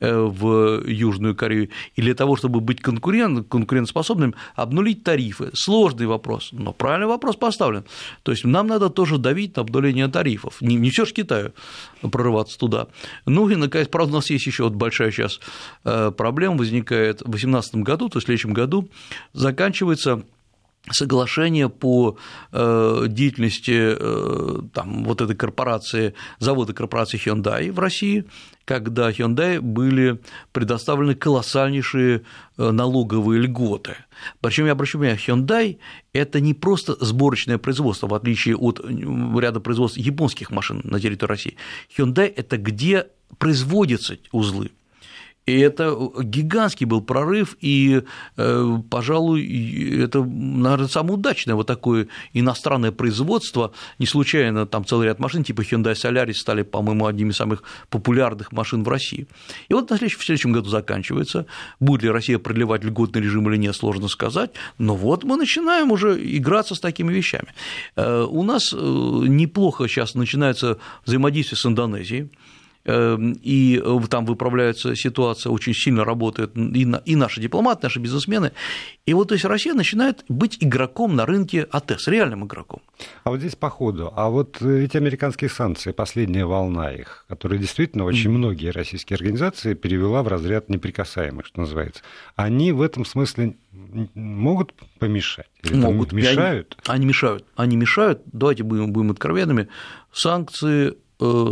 [0.00, 5.50] в Южную Корею, и для того, чтобы быть конкурент, конкурентоспособным, обнулить тарифы.
[5.54, 7.84] Сложный вопрос, но правильный вопрос поставлен.
[8.22, 10.60] То есть нам надо тоже давить на обнуление тарифов.
[10.60, 11.52] Не, не все же Китаю
[12.00, 12.88] прорываться туда.
[13.26, 15.40] Ну и, наконец, правда, у нас есть еще вот большая сейчас
[15.84, 18.88] э, проблема возникает в 2018 году, то есть в следующем году
[19.32, 20.24] заканчивается
[20.90, 22.18] соглашение по
[22.52, 28.24] э, деятельности э, там, вот этой корпорации, завода корпорации Hyundai в России,
[28.66, 30.20] когда Hyundai были
[30.52, 32.22] предоставлены колоссальнейшие
[32.58, 33.96] э, налоговые льготы.
[34.40, 35.78] Причем я обращу внимание, Hyundai–
[36.12, 41.56] это не просто сборочное производство, в отличие от ряда производств японских машин на территории России.
[41.96, 43.06] Hyundai– это где
[43.38, 44.70] производятся узлы.
[45.46, 48.02] И это гигантский был прорыв, и,
[48.36, 53.72] э, пожалуй, это, наверное, самое удачное вот такое иностранное производство.
[53.98, 58.52] Не случайно там целый ряд машин типа Hyundai Solaris стали, по-моему, одними из самых популярных
[58.52, 59.26] машин в России.
[59.68, 61.46] И вот на следующем, в следующем году заканчивается.
[61.78, 64.52] Будет ли Россия продлевать льготный режим или нет, сложно сказать.
[64.78, 67.48] Но вот мы начинаем уже играться с такими вещами.
[67.96, 72.30] Э, у нас э, неплохо сейчас начинается взаимодействие с Индонезией.
[72.86, 78.52] Эм, и э, там выправляется ситуация, очень сильно работают и, наши дипломаты, наши бизнесмены.
[79.06, 82.82] И вот то есть Россия начинает быть игроком на рынке АТС, реальным игроком.
[83.24, 88.04] А вот здесь по ходу, а вот эти американские санкции, последняя волна их, которые действительно
[88.04, 92.02] очень многие российские организации перевела в разряд неприкасаемых, что называется,
[92.36, 95.46] они в этом смысле могут помешать?
[95.62, 96.12] Или могут.
[96.12, 96.76] Мешают?
[96.84, 97.46] Они, они мешают.
[97.56, 99.68] Они мешают, давайте будем, будем откровенными,
[100.12, 100.92] санкции Э,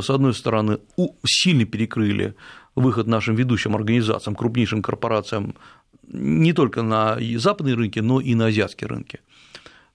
[0.03, 0.79] с одной стороны,
[1.25, 2.35] сильно перекрыли
[2.75, 5.55] выход нашим ведущим организациям, крупнейшим корпорациям
[6.07, 9.21] не только на западные рынки, но и на азиатские рынки.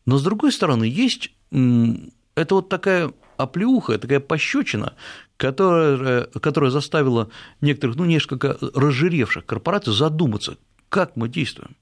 [0.06, 4.94] Но с другой стороны, есть это вот такая оплеуха, такая пощечина,
[5.38, 7.30] которая, которая заставила
[7.62, 10.58] некоторых, ну, несколько разжиревших корпораций задуматься,
[10.90, 11.76] как мы действуем,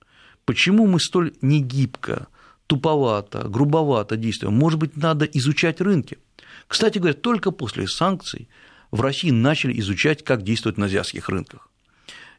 [0.45, 2.27] почему мы столь негибко,
[2.67, 6.17] туповато, грубовато действуем, может быть, надо изучать рынки,
[6.67, 8.49] кстати говоря, только после санкций
[8.91, 11.69] в России начали изучать, как действовать на азиатских рынках.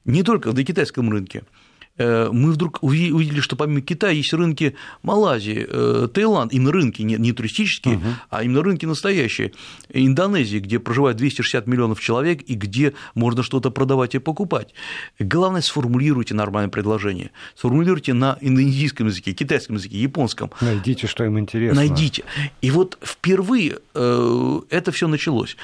[0.04, 1.44] Не только на китайском рынке,
[1.98, 7.96] мы вдруг увидели, что помимо Китая есть рынки Малайзии, э, Таиланд, именно рынки, не туристические,
[7.96, 8.06] угу.
[8.30, 9.52] а именно рынки настоящие,
[9.88, 14.74] Индонезии, где проживает 260 миллионов человек и где можно что-то продавать и покупать.
[15.18, 20.50] Главное, сформулируйте нормальное предложение, сформулируйте на индонезийском языке, китайском языке, японском.
[20.60, 21.76] Найдите, что им интересно.
[21.76, 22.24] Найдите.
[22.60, 25.56] И вот впервые э, это все началось.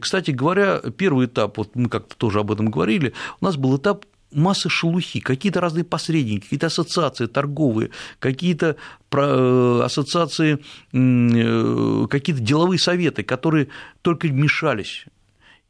[0.00, 4.04] Кстати говоря, первый этап, вот мы как-то тоже об этом говорили, у нас был этап
[4.32, 8.76] масса шелухи, какие-то разные посредники, какие-то ассоциации торговые, какие-то
[9.12, 10.58] э, ассоциации,
[10.92, 13.68] э, какие-то деловые советы, которые
[14.02, 15.06] только мешались.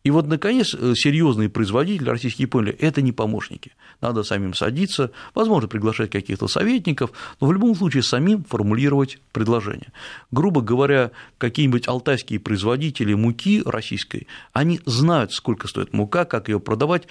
[0.04, 3.72] И вот, наконец, э, серьезные производители российские поняли, это не помощники.
[4.00, 9.92] Надо самим садиться, возможно, приглашать каких-то советников, но в любом случае самим формулировать предложение.
[10.30, 17.08] Грубо говоря, какие-нибудь алтайские производители муки российской, они знают, сколько стоит мука, как ее продавать,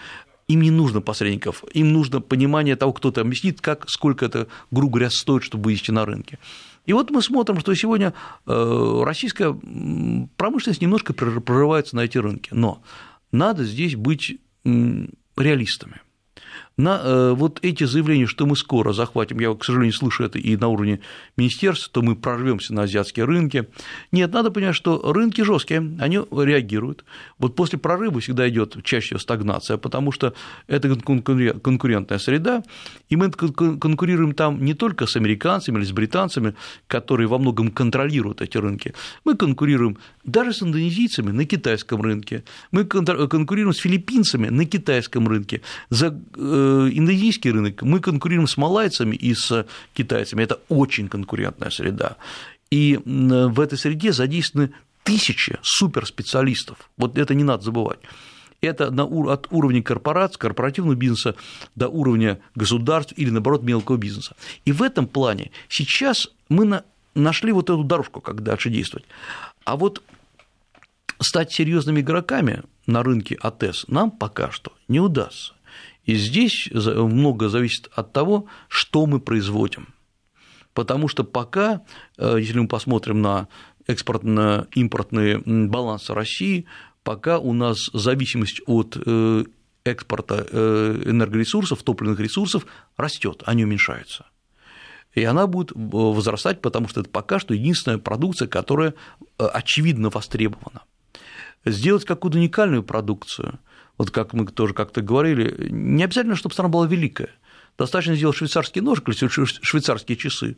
[0.48, 5.10] им не нужно посредников, им нужно понимание того, кто-то объяснит, как, сколько это, грубо говоря,
[5.10, 6.40] стоит, чтобы вывести на рынке.
[6.86, 8.14] И вот мы смотрим, что сегодня
[8.46, 9.54] э, российская
[10.38, 12.82] промышленность немножко прорывается на эти рынки, но
[13.32, 16.02] надо здесь быть реалистами
[16.78, 20.56] на э, вот эти заявления, что мы скоро захватим, я, к сожалению, слышу это и
[20.56, 21.00] на уровне
[21.36, 23.68] министерства, то мы прорвемся на азиатские рынки.
[24.12, 27.04] Нет, надо понимать, что рынки жесткие, они реагируют.
[27.40, 30.34] Вот после прорыва всегда идет чаще стагнация, потому что
[30.68, 32.64] это конкурентная среда,
[33.10, 36.54] и мы конкурируем там не только с американцами или с британцами,
[36.88, 38.94] которые во многом контролируют эти рынки,
[39.26, 45.62] мы конкурируем даже с индонезийцами на китайском рынке, мы конкурируем с филиппинцами на китайском рынке,
[45.90, 52.18] за э, индонезийский рынок, мы конкурируем с малайцами и с китайцами, это очень конкурентная среда.
[52.70, 54.72] И в этой среде задействованы
[55.04, 58.00] тысячи суперспециалистов, вот это не надо забывать.
[58.62, 61.36] это на, от уровня корпораций, корпоративного бизнеса
[61.76, 64.36] до уровня государств или, наоборот, мелкого бизнеса.
[64.66, 66.84] И в этом плане сейчас мы на,
[67.16, 69.06] нашли вот эту дорожку, как дальше действовать.
[69.64, 70.04] А вот
[71.20, 75.54] стать серьезными игроками на рынке АТС нам пока что не удастся.
[76.08, 79.90] И здесь много зависит от того, что мы производим.
[80.74, 81.82] Потому что пока,
[82.18, 83.50] э, если мы посмотрим на
[83.88, 86.66] экспортно-импортные балансы России,
[87.04, 89.44] пока у нас зависимость от э,
[89.84, 92.66] экспорта э, энергоресурсов, топливных ресурсов
[92.96, 94.28] растет, не уменьшается.
[95.14, 98.94] И она будет возрастать, потому что это пока что единственная продукция, которая
[99.38, 100.84] очевидно востребована.
[101.66, 103.60] Сделать какую-то уникальную продукцию,
[103.98, 107.30] вот как мы тоже как-то говорили, не обязательно, чтобы страна была великая.
[107.78, 109.16] Достаточно сделать швейцарский ножик или
[109.62, 110.58] швейцарские часы,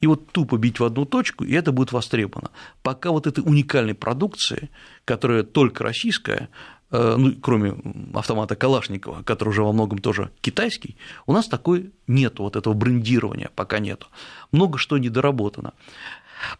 [0.00, 2.50] и вот тупо бить в одну точку, и это будет востребовано.
[2.82, 4.70] Пока вот этой уникальной продукции,
[5.04, 6.50] которая только российская,
[6.90, 7.76] э, ну, кроме
[8.14, 10.96] автомата Калашникова, который уже во многом тоже китайский,
[11.26, 14.08] у нас такой нет, вот этого брендирования пока нету.
[14.52, 15.72] Много что недоработано.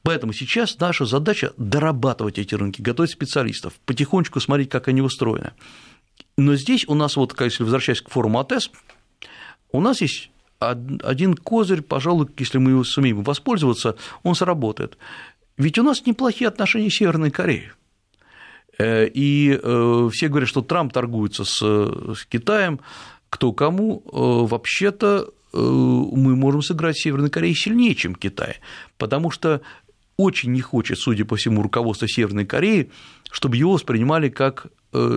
[0.03, 5.53] Поэтому сейчас наша задача дорабатывать эти рынки, готовить специалистов, потихонечку смотреть, как они устроены.
[6.37, 8.71] Но здесь у нас, вот, если возвращаясь к форуму АТЭС,
[9.73, 14.97] у нас есть один козырь, пожалуй, если мы его сумеем воспользоваться, он сработает.
[15.57, 17.71] Ведь у нас неплохие отношения с Северной Кореей.
[18.79, 22.81] Э, и э, все говорят, что Трамп торгуется с, Китаем,
[23.31, 28.57] кто кому, э, вообще-то мы можем сыграть Северной Кореей сильнее, чем Китай,
[28.99, 29.63] потому что
[30.19, 32.91] очень не хочет, судя по всему, руководство Северной Кореи,
[33.31, 34.67] чтобы его воспринимали как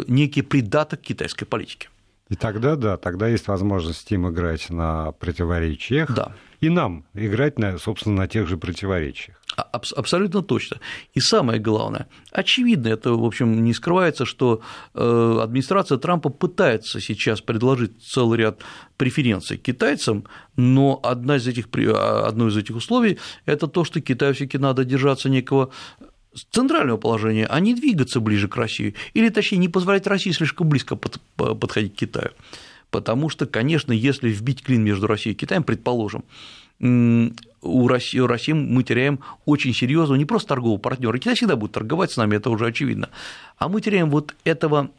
[0.08, 1.90] некий придаток китайской политики.
[2.30, 6.34] И тогда, да, тогда есть возможность им играть на противоречиях, да.
[6.62, 9.36] и нам играть, на, собственно, на тех же противоречиях.
[9.58, 10.80] А, абсолютно точно.
[11.16, 14.62] И самое главное, очевидно, это, в общем, не скрывается, что
[14.94, 18.62] э, администрация Трампа пытается сейчас предложить целый ряд
[18.98, 24.60] преференций китайцам, но одна из этих, одно из этих условий– это то, что Китаю все-таки
[24.60, 25.72] надо держаться некого
[26.52, 30.96] центрального положения, а не двигаться ближе к России, или точнее не позволять России слишком близко
[30.96, 32.32] подходить к Китаю.
[32.92, 36.24] Потому что, конечно, если вбить клин между Россией и Китаем, предположим,
[36.80, 41.74] у России, у России мы теряем очень серьезного не просто торгового партнера, Китай всегда будет
[41.74, 43.10] торговать с нами, это уже очевидно,
[43.58, 44.90] а мы теряем вот этого,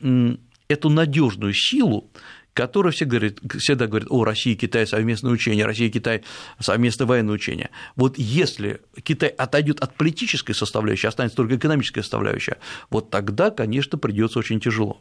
[0.68, 2.06] эту надежную силу,
[2.54, 6.22] которая все говорит, всегда говорит о России Китай совместное учение, Россия Китай
[6.58, 7.70] совместное военное учение.
[7.96, 12.58] Вот если Китай отойдет от политической составляющей, останется только экономическая составляющая,
[12.90, 15.00] вот тогда, конечно, придется очень тяжело.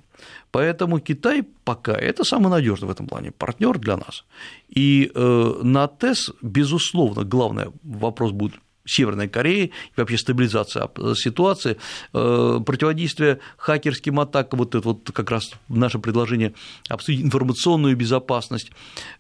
[0.51, 4.25] Поэтому Китай пока это самый надежный в этом плане партнер для нас.
[4.67, 8.55] И э, на ТЭС, безусловно, главный вопрос будет
[8.89, 11.77] Северной Кореи, и вообще стабилизация ситуации,
[12.13, 16.53] э, противодействие хакерским атакам, вот это вот как раз наше предложение
[16.89, 18.71] обсудить информационную безопасность.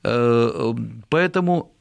[0.03, 0.73] Э,
[1.09, 1.73] поэтому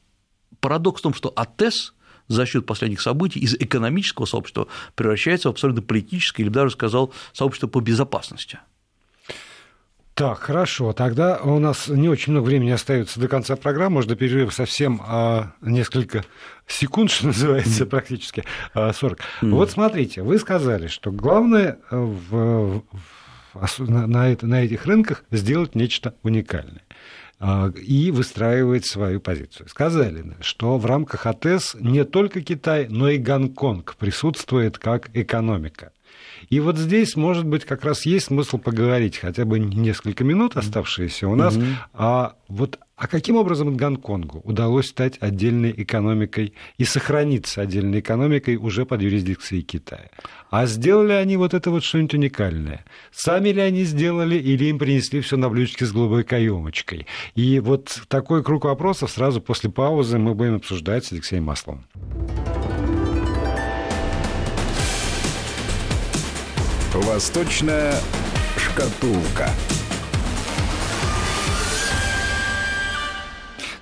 [0.60, 1.94] парадокс в том, что АТЭС
[2.28, 7.68] за счет последних событий из экономического сообщества превращается в абсолютно политическое, или даже сказал, сообщество
[7.68, 8.58] по безопасности.
[10.18, 10.92] Так, хорошо.
[10.92, 13.94] Тогда у нас не очень много времени остается до конца программы.
[13.94, 16.24] Может, до перерыва совсем а, несколько
[16.66, 18.42] секунд, что называется, практически
[18.74, 19.20] а, 40.
[19.20, 19.50] Mm.
[19.50, 22.82] Вот смотрите, вы сказали, что главное э, в,
[23.54, 26.82] в, на, это, на этих рынках сделать нечто уникальное
[27.38, 29.68] а, и выстраивать свою позицию.
[29.68, 35.92] Сказали, что в рамках АТС не только Китай, но и Гонконг присутствует как экономика.
[36.48, 41.28] И вот здесь, может быть, как раз есть смысл поговорить хотя бы несколько минут, оставшиеся
[41.28, 41.74] у нас, mm-hmm.
[41.94, 48.84] а вот а каким образом Гонконгу удалось стать отдельной экономикой и сохраниться отдельной экономикой уже
[48.84, 50.10] под юрисдикцией Китая?
[50.50, 52.84] А сделали они вот это вот что-нибудь уникальное?
[53.12, 57.06] Сами ли они сделали или им принесли все на блюдечке с голубой каемочкой?
[57.36, 61.84] И вот такой круг вопросов сразу после паузы мы будем обсуждать с Алексеем Масловым.
[67.02, 67.94] Восточная
[68.56, 69.48] шкатулка.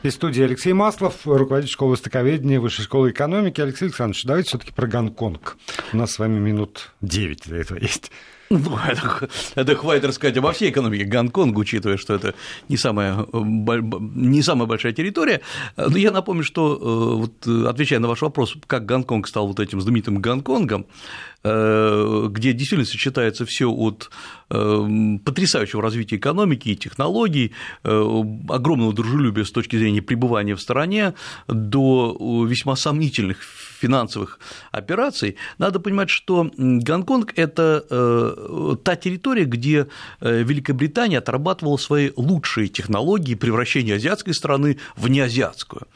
[0.02, 3.60] Здесь студия Алексей Маслов, руководитель школы востоковедения Высшей школы экономики.
[3.62, 5.56] Алексей Александрович, давайте все таки про Гонконг.
[5.94, 8.12] У нас с вами минут 9 для этого есть.
[8.50, 12.34] Ну, это, это хватит рассказать обо всей экономике Гонконга, учитывая, что это
[12.68, 15.40] не самая, не самая большая территория.
[15.76, 19.80] Но я напомню, что, э, вот, отвечая на ваш вопрос, как Гонконг стал вот этим
[19.80, 20.86] знаменитым Гонконгом,
[21.46, 24.10] где действительно сочетается все от
[24.48, 31.14] потрясающего развития экономики и технологий, огромного дружелюбия с точки зрения пребывания в стране,
[31.48, 33.38] до весьма сомнительных
[33.76, 34.38] финансовых
[34.72, 39.86] операций, надо понимать, что Гонконг– это э, та территория, где
[40.20, 45.86] э, Великобритания отрабатывала свои лучшие технологии превращения азиатской страны в неазиатскую.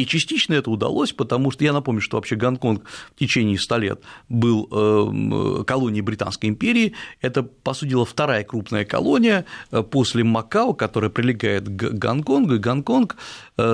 [0.00, 2.84] И частично это удалось, потому что я напомню, что вообще Гонконг
[3.14, 6.94] в течение 100 лет был э, колонией Британской империи.
[7.20, 9.44] Это, по сути дела, вторая крупная колония
[9.90, 12.54] после Макао, которая прилегает к Гонконгу.
[12.54, 13.16] И Гонконг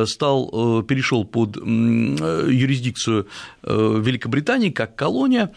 [0.06, 3.26] стал, перешел под юрисдикцию
[3.62, 5.52] Великобритании как колония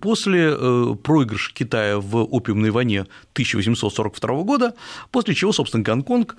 [0.00, 0.54] после
[0.96, 4.74] проигрыша Китая в опиумной войне 1842 года,
[5.10, 6.36] после чего, собственно, Гонконг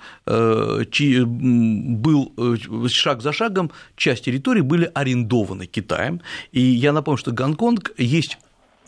[1.94, 2.32] был
[2.88, 6.20] шаг за шагом часть территории были арендованы Китаем.
[6.52, 8.38] И я напомню, что Гонконг есть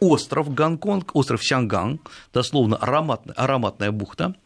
[0.01, 2.01] остров Гонконг, остров Сянган,
[2.33, 4.46] дословно ароматная, ароматная бухта, э,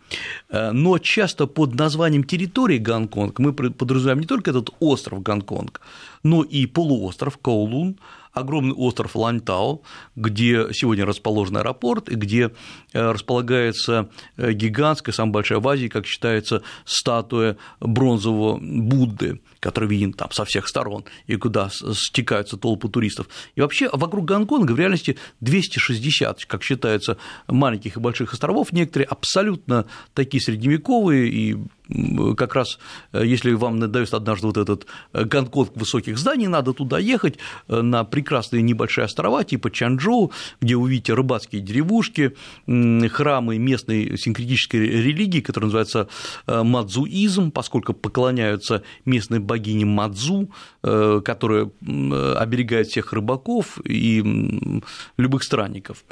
[0.50, 5.80] но часто под названием территории Гонконг мы подразумеваем не только этот остров Гонконг,
[6.22, 7.98] но и полуостров Коулун,
[8.32, 9.82] огромный остров Ланьтао,
[10.16, 12.50] где сегодня расположен аэропорт и где
[12.92, 20.12] э, располагается э, гигантская, самая большая в Азии, как считается, статуя бронзового Будды, который виден
[20.12, 23.28] там со всех сторон, и куда стекаются толпы туристов.
[23.54, 29.86] И вообще вокруг Гонконга в реальности 260, как считается, маленьких и больших островов, некоторые абсолютно
[30.14, 31.56] такие средневековые и
[32.36, 32.78] как раз
[33.12, 37.38] э, если вам надоест однажды вот этот э, Гонконг высоких зданий, надо туда ехать
[37.68, 42.36] э, на прекрасные небольшие острова типа Чанчжоу, где увидите рыбацкие деревушки,
[42.66, 46.08] храмы местной синкретической религии, которая называется
[46.46, 50.48] мадзуизм, поскольку поклоняются местной богине Мадзу,
[50.80, 51.70] которая
[52.36, 54.22] оберегает всех рыбаков и
[55.16, 56.04] любых странников.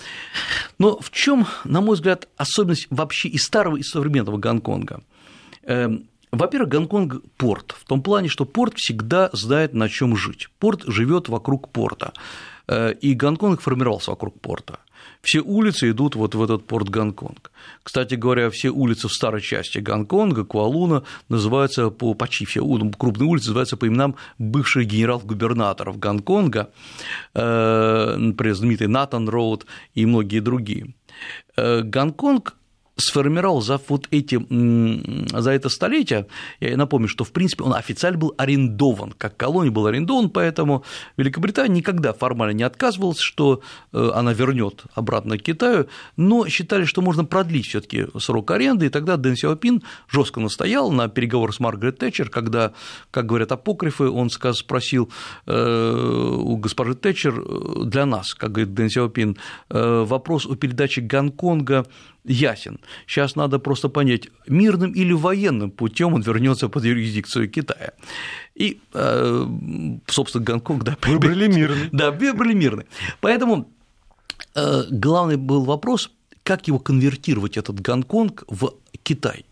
[0.79, 5.03] Но в чем, на мой взгляд, особенность вообще и старого, и современного Гонконга?
[5.63, 10.49] Эм, во-первых, Гонконг– порт, в том плане, что порт всегда знает, на чем жить.
[10.59, 12.13] Порт живет вокруг порта,
[12.67, 14.79] э, и Гонконг формировался вокруг порта.
[15.23, 17.51] Все улицы идут вот в этот порт Гонконг.
[17.83, 22.61] Кстати говоря, все улицы в старой части Гонконга, Куалуна, называются по почти все
[22.99, 26.71] крупные улицы называются по именам бывших генерал-губернаторов Гонконга,
[27.35, 30.95] э, например, знаменитый Натан Роуд и многие другие.
[31.57, 32.55] Э, Гонконг
[32.99, 34.39] сформировал за вот эти,
[35.39, 36.27] за это столетие,
[36.61, 40.85] я напомню, что в принципе он официально был арендован, как колония был арендован, поэтому
[41.17, 45.87] Великобритания никогда формально не отказывалась, что э, она вернет обратно к Китаю,
[46.17, 50.91] но считали, что можно продлить все таки срок аренды, и тогда Дэн Сяопин жестко настоял
[50.91, 52.73] на переговоры с Маргарет Тэтчер, когда,
[53.13, 55.09] как говорят апокрифы, он спросил
[55.47, 59.37] э, у госпожи Тэтчер э, для нас, как говорит Дэн Сяопин,
[59.69, 61.87] вопрос о передаче Гонконга
[62.29, 62.79] ясен.
[63.07, 67.93] Сейчас надо просто понять, мирным или военным путем он вернется под юрисдикцию Китая.
[68.55, 69.47] И, э,
[70.07, 71.89] собственно, Гонконг, да, выбрали мирный.
[71.93, 72.87] Да, выбрали мирный.
[73.21, 73.71] Поэтому
[74.55, 76.11] э, главный был вопрос,
[76.43, 78.73] как его конвертировать, этот Гонконг, в
[79.03, 79.45] Китай.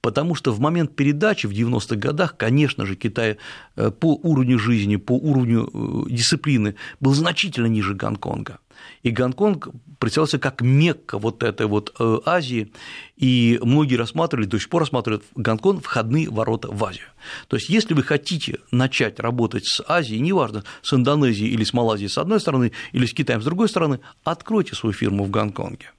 [0.00, 3.36] Потому что в момент передачи в 90-х годах, конечно же, Китай
[3.76, 8.58] э, по уровню жизни, по уровню дисциплины был значительно ниже Гонконга.
[9.02, 9.68] И Гонконг
[9.98, 12.72] представлялся как Мекка вот этой вот э, Азии,
[13.16, 17.06] и многие рассматривали, до сих пор рассматривают Гонконг входные ворота в Азию.
[17.48, 22.10] То есть, если вы хотите начать работать с Азией, неважно, с Индонезией или с Малайзией
[22.10, 25.90] с одной стороны, или с Китаем с другой стороны, откройте свою фирму в Гонконге.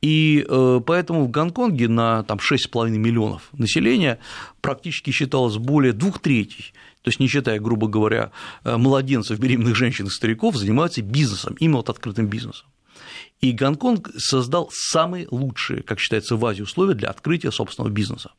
[0.00, 4.18] И э, поэтому в Гонконге на там, 6,5 миллионов населения
[4.60, 6.72] практически считалось более двух третей
[7.02, 8.32] то есть не считая, грубо говоря,
[8.64, 12.66] э, младенцев, беременных женщин и стариков, занимаются бизнесом, именно вот открытым бизнесом.
[13.40, 18.32] И Гонконг создал самые лучшие, как считается, в Азии условия для открытия собственного бизнеса.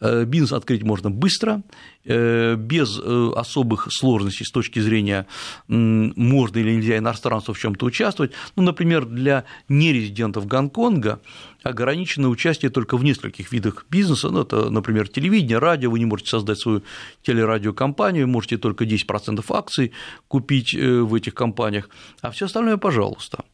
[0.00, 1.62] Э, бизнес открыть можно быстро,
[2.04, 5.26] э, без э, особых сложностей с точки зрения,
[5.68, 8.32] можно или нельзя иностранцу в чем то участвовать.
[8.56, 11.20] Ну, например, для нерезидентов Гонконга
[11.62, 16.30] ограничено участие только в нескольких видах бизнеса, ну, это, например, телевидение, радио, вы не можете
[16.30, 16.82] создать свою
[17.22, 19.92] телерадиокомпанию, можете только 10% акций
[20.28, 21.88] купить в этих компаниях,
[22.20, 23.44] а все остальное, пожалуйста.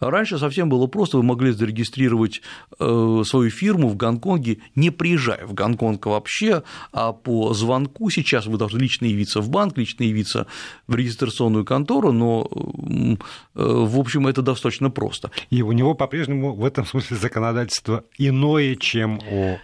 [0.00, 2.42] Раньше совсем было просто, вы могли зарегистрировать
[2.78, 8.78] свою фирму в Гонконге, не приезжая в Гонконг вообще, а по звонку сейчас вы должны
[8.78, 10.46] лично явиться в банк, лично явиться
[10.86, 13.16] в регистрационную контору, но, э,
[13.54, 15.30] в общем, это достаточно просто.
[15.50, 19.58] И у него по-прежнему в этом смысле законодательство иное, чем у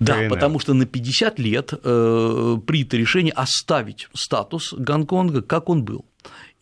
[0.00, 0.30] да, КНР.
[0.30, 6.04] потому что на 50 лет э, принято решение оставить статус Гонконга, как он был.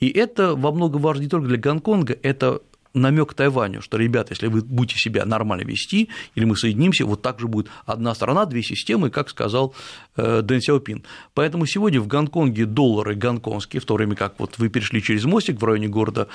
[0.01, 2.61] И это во многом важно не только для Гонконга, это
[2.95, 7.41] намек Тайваню, что, ребята, если вы будете себя нормально вести, или мы соединимся, вот так
[7.41, 9.75] же будет одна страна, две системы, как сказал
[10.17, 11.05] э, Дэн Сяопин.
[11.35, 15.61] Поэтому сегодня в Гонконге доллары гонконгские, в то время как вот вы перешли через мостик
[15.61, 16.29] в районе города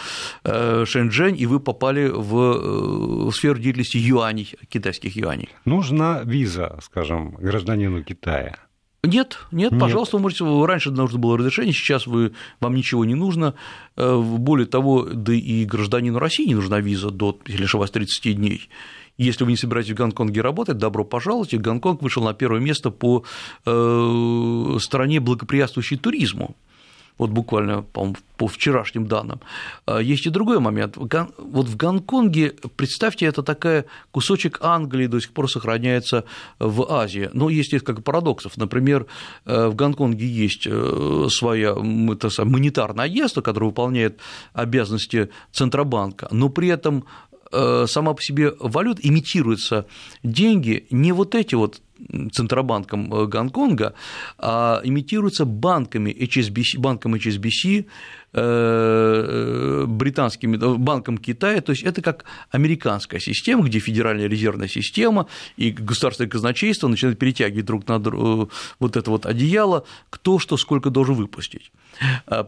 [0.43, 5.49] э, Шэньчжэнь, и вы попали в сферу деятельности юаней, китайских юаней.
[5.65, 8.66] Нужна виза, скажем, гражданину Китая.
[9.07, 13.15] Нет, нет, нет, пожалуйста, вы можете, раньше нужно было разрешение, сейчас вы, вам ничего не
[13.15, 13.53] нужно.
[13.95, 18.69] Э, более того, да и гражданину России не нужна виза до, если ошибаюсь, 30 дней.
[19.17, 21.53] Если вы не собираетесь в Гонконге работать, добро пожаловать.
[21.53, 23.23] И Гонконг вышел на первое место по
[23.65, 26.55] э, стране, благоприятствующей туризму
[27.17, 29.39] вот буквально, по вчерашним данным.
[29.85, 30.97] А, есть и другой момент.
[30.97, 36.23] Вот в Гонконге, представьте, это такая кусочек Англии до сих пор сохраняется
[36.59, 37.29] в Азии.
[37.33, 38.57] Но есть несколько парадоксов.
[38.57, 39.07] Например,
[39.45, 44.19] э, в Гонконге есть э, своя монетарное агентство, которое выполняет
[44.53, 49.85] обязанности Центробанка, но при этом э, сама по себе валюта имитируются
[50.23, 51.81] деньги не вот эти вот
[52.31, 53.93] Центробанком э, Гонконга,
[54.37, 57.85] а имитируется банками HSBC, банком HSBC,
[58.33, 65.27] э, э, британскими, банком Китая, то есть это как американская система, где федеральная резервная система
[65.57, 70.89] и государственное казначейство начинают перетягивать друг на друга вот это вот одеяло, кто что сколько
[70.89, 71.71] должен выпустить.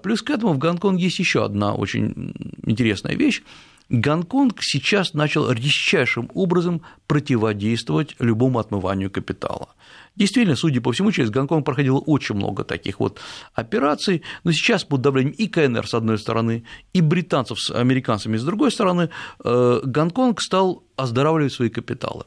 [0.03, 2.33] Плюс к этому в Гонконге есть еще одна очень
[2.65, 3.41] интересная вещь,
[3.89, 9.69] Гонконг сейчас начал резчайшим образом противодействовать любому отмыванию капитала.
[10.15, 13.19] Действительно, судя по всему, через Гонконг проходило очень много таких вот
[13.53, 18.43] операций, но сейчас под давлением и КНР с одной стороны, и британцев с американцами с
[18.43, 19.09] другой стороны,
[19.43, 22.25] э, Гонконг стал оздоравливать свои капиталы.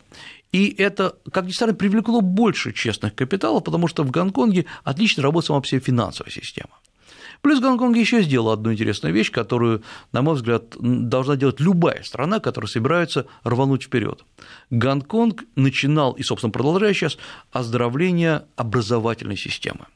[0.53, 5.47] И это, как ни странно, привлекло больше честных капиталов, потому что в Гонконге отлично работает
[5.47, 6.82] сама по себе финансовая система.
[7.43, 9.83] Плюс Гонконг еще сделал одну интересную вещь, которую,
[10.13, 14.25] на мой взгляд, должна делать любая страна, которая собирается рвануть вперед.
[14.71, 17.19] Гонконг начинал и, собственно, продолжает сейчас
[17.51, 19.87] оздоровление образовательной системы.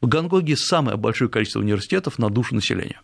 [0.00, 3.00] В Гонконге самое большое количество университетов на душу населения.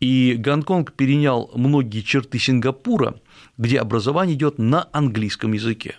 [0.00, 3.20] И Гонконг перенял многие черты Сингапура,
[3.58, 5.96] где образование идет на английском языке.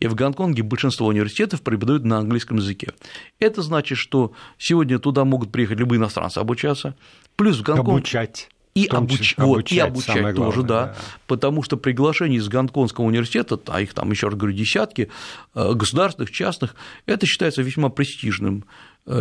[0.00, 2.92] И в Гонконге большинство университетов преподают на английском языке.
[3.38, 6.96] Это значит, что сегодня туда могут приехать любые иностранцы обучаться,
[7.36, 7.88] плюс в Гонконг...
[7.88, 8.48] Обучать.
[8.74, 9.34] И, обуч...
[9.36, 13.92] обучать, вот, и обучать тоже, да, да, потому что приглашение из Гонконгского университета, а их
[13.92, 15.10] там, еще раз говорю, десятки,
[15.54, 18.64] э, государственных, частных, это считается весьма престижным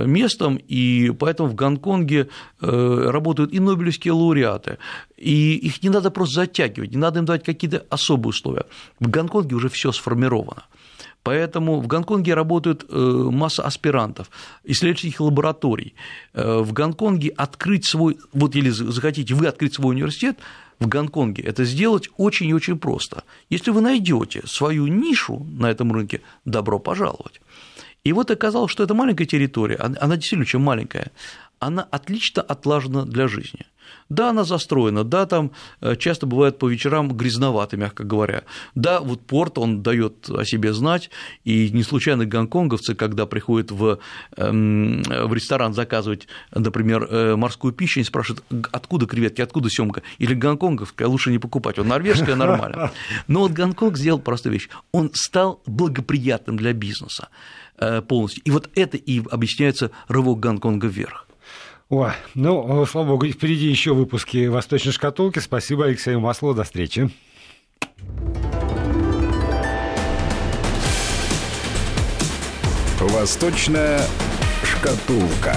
[0.05, 2.27] местом, и поэтому в Гонконге
[2.61, 4.77] э, работают и нобелевские лауреаты,
[5.15, 8.65] и их не надо просто затягивать, не надо им давать какие-то особые условия.
[8.99, 10.63] В Гонконге уже все сформировано.
[11.23, 14.29] Поэтому в Гонконге работают э, масса аспирантов,
[14.63, 15.93] исследовательских лабораторий.
[16.33, 20.37] В Гонконге открыть свой, вот или захотите вы открыть свой университет,
[20.79, 23.23] в Гонконге это сделать очень и очень просто.
[23.49, 27.41] Если вы найдете свою нишу на этом рынке, добро пожаловать.
[28.07, 31.11] И вот оказалось, что это маленькая территория, она действительно очень маленькая,
[31.59, 33.65] она отлично отлажена для жизни.
[34.09, 35.51] Да, она застроена, да, там
[35.81, 38.43] э, часто бывает по вечерам грязновато, мягко говоря.
[38.75, 41.09] Да, вот порт, он дает о себе знать,
[41.43, 43.99] и не случайно гонконговцы, когда приходят в,
[44.37, 50.33] эм, в ресторан заказывать, например, э, морскую пищу, они спрашивают, откуда креветки, откуда семка, или
[50.33, 52.91] гонконговская, лучше не покупать, он норвежская, нормально.
[53.27, 57.27] Но вот Гонконг сделал простую вещь, он стал благоприятным для бизнеса
[58.07, 61.27] полностью, и вот это и объясняется рывок Гонконга вверх.
[61.89, 65.39] Ой, ну, слава богу, впереди еще выпуски «Восточной шкатулки».
[65.39, 67.09] Спасибо Алексею Маслову, до встречи.
[72.99, 74.01] «Восточная
[74.63, 75.55] шкатулка».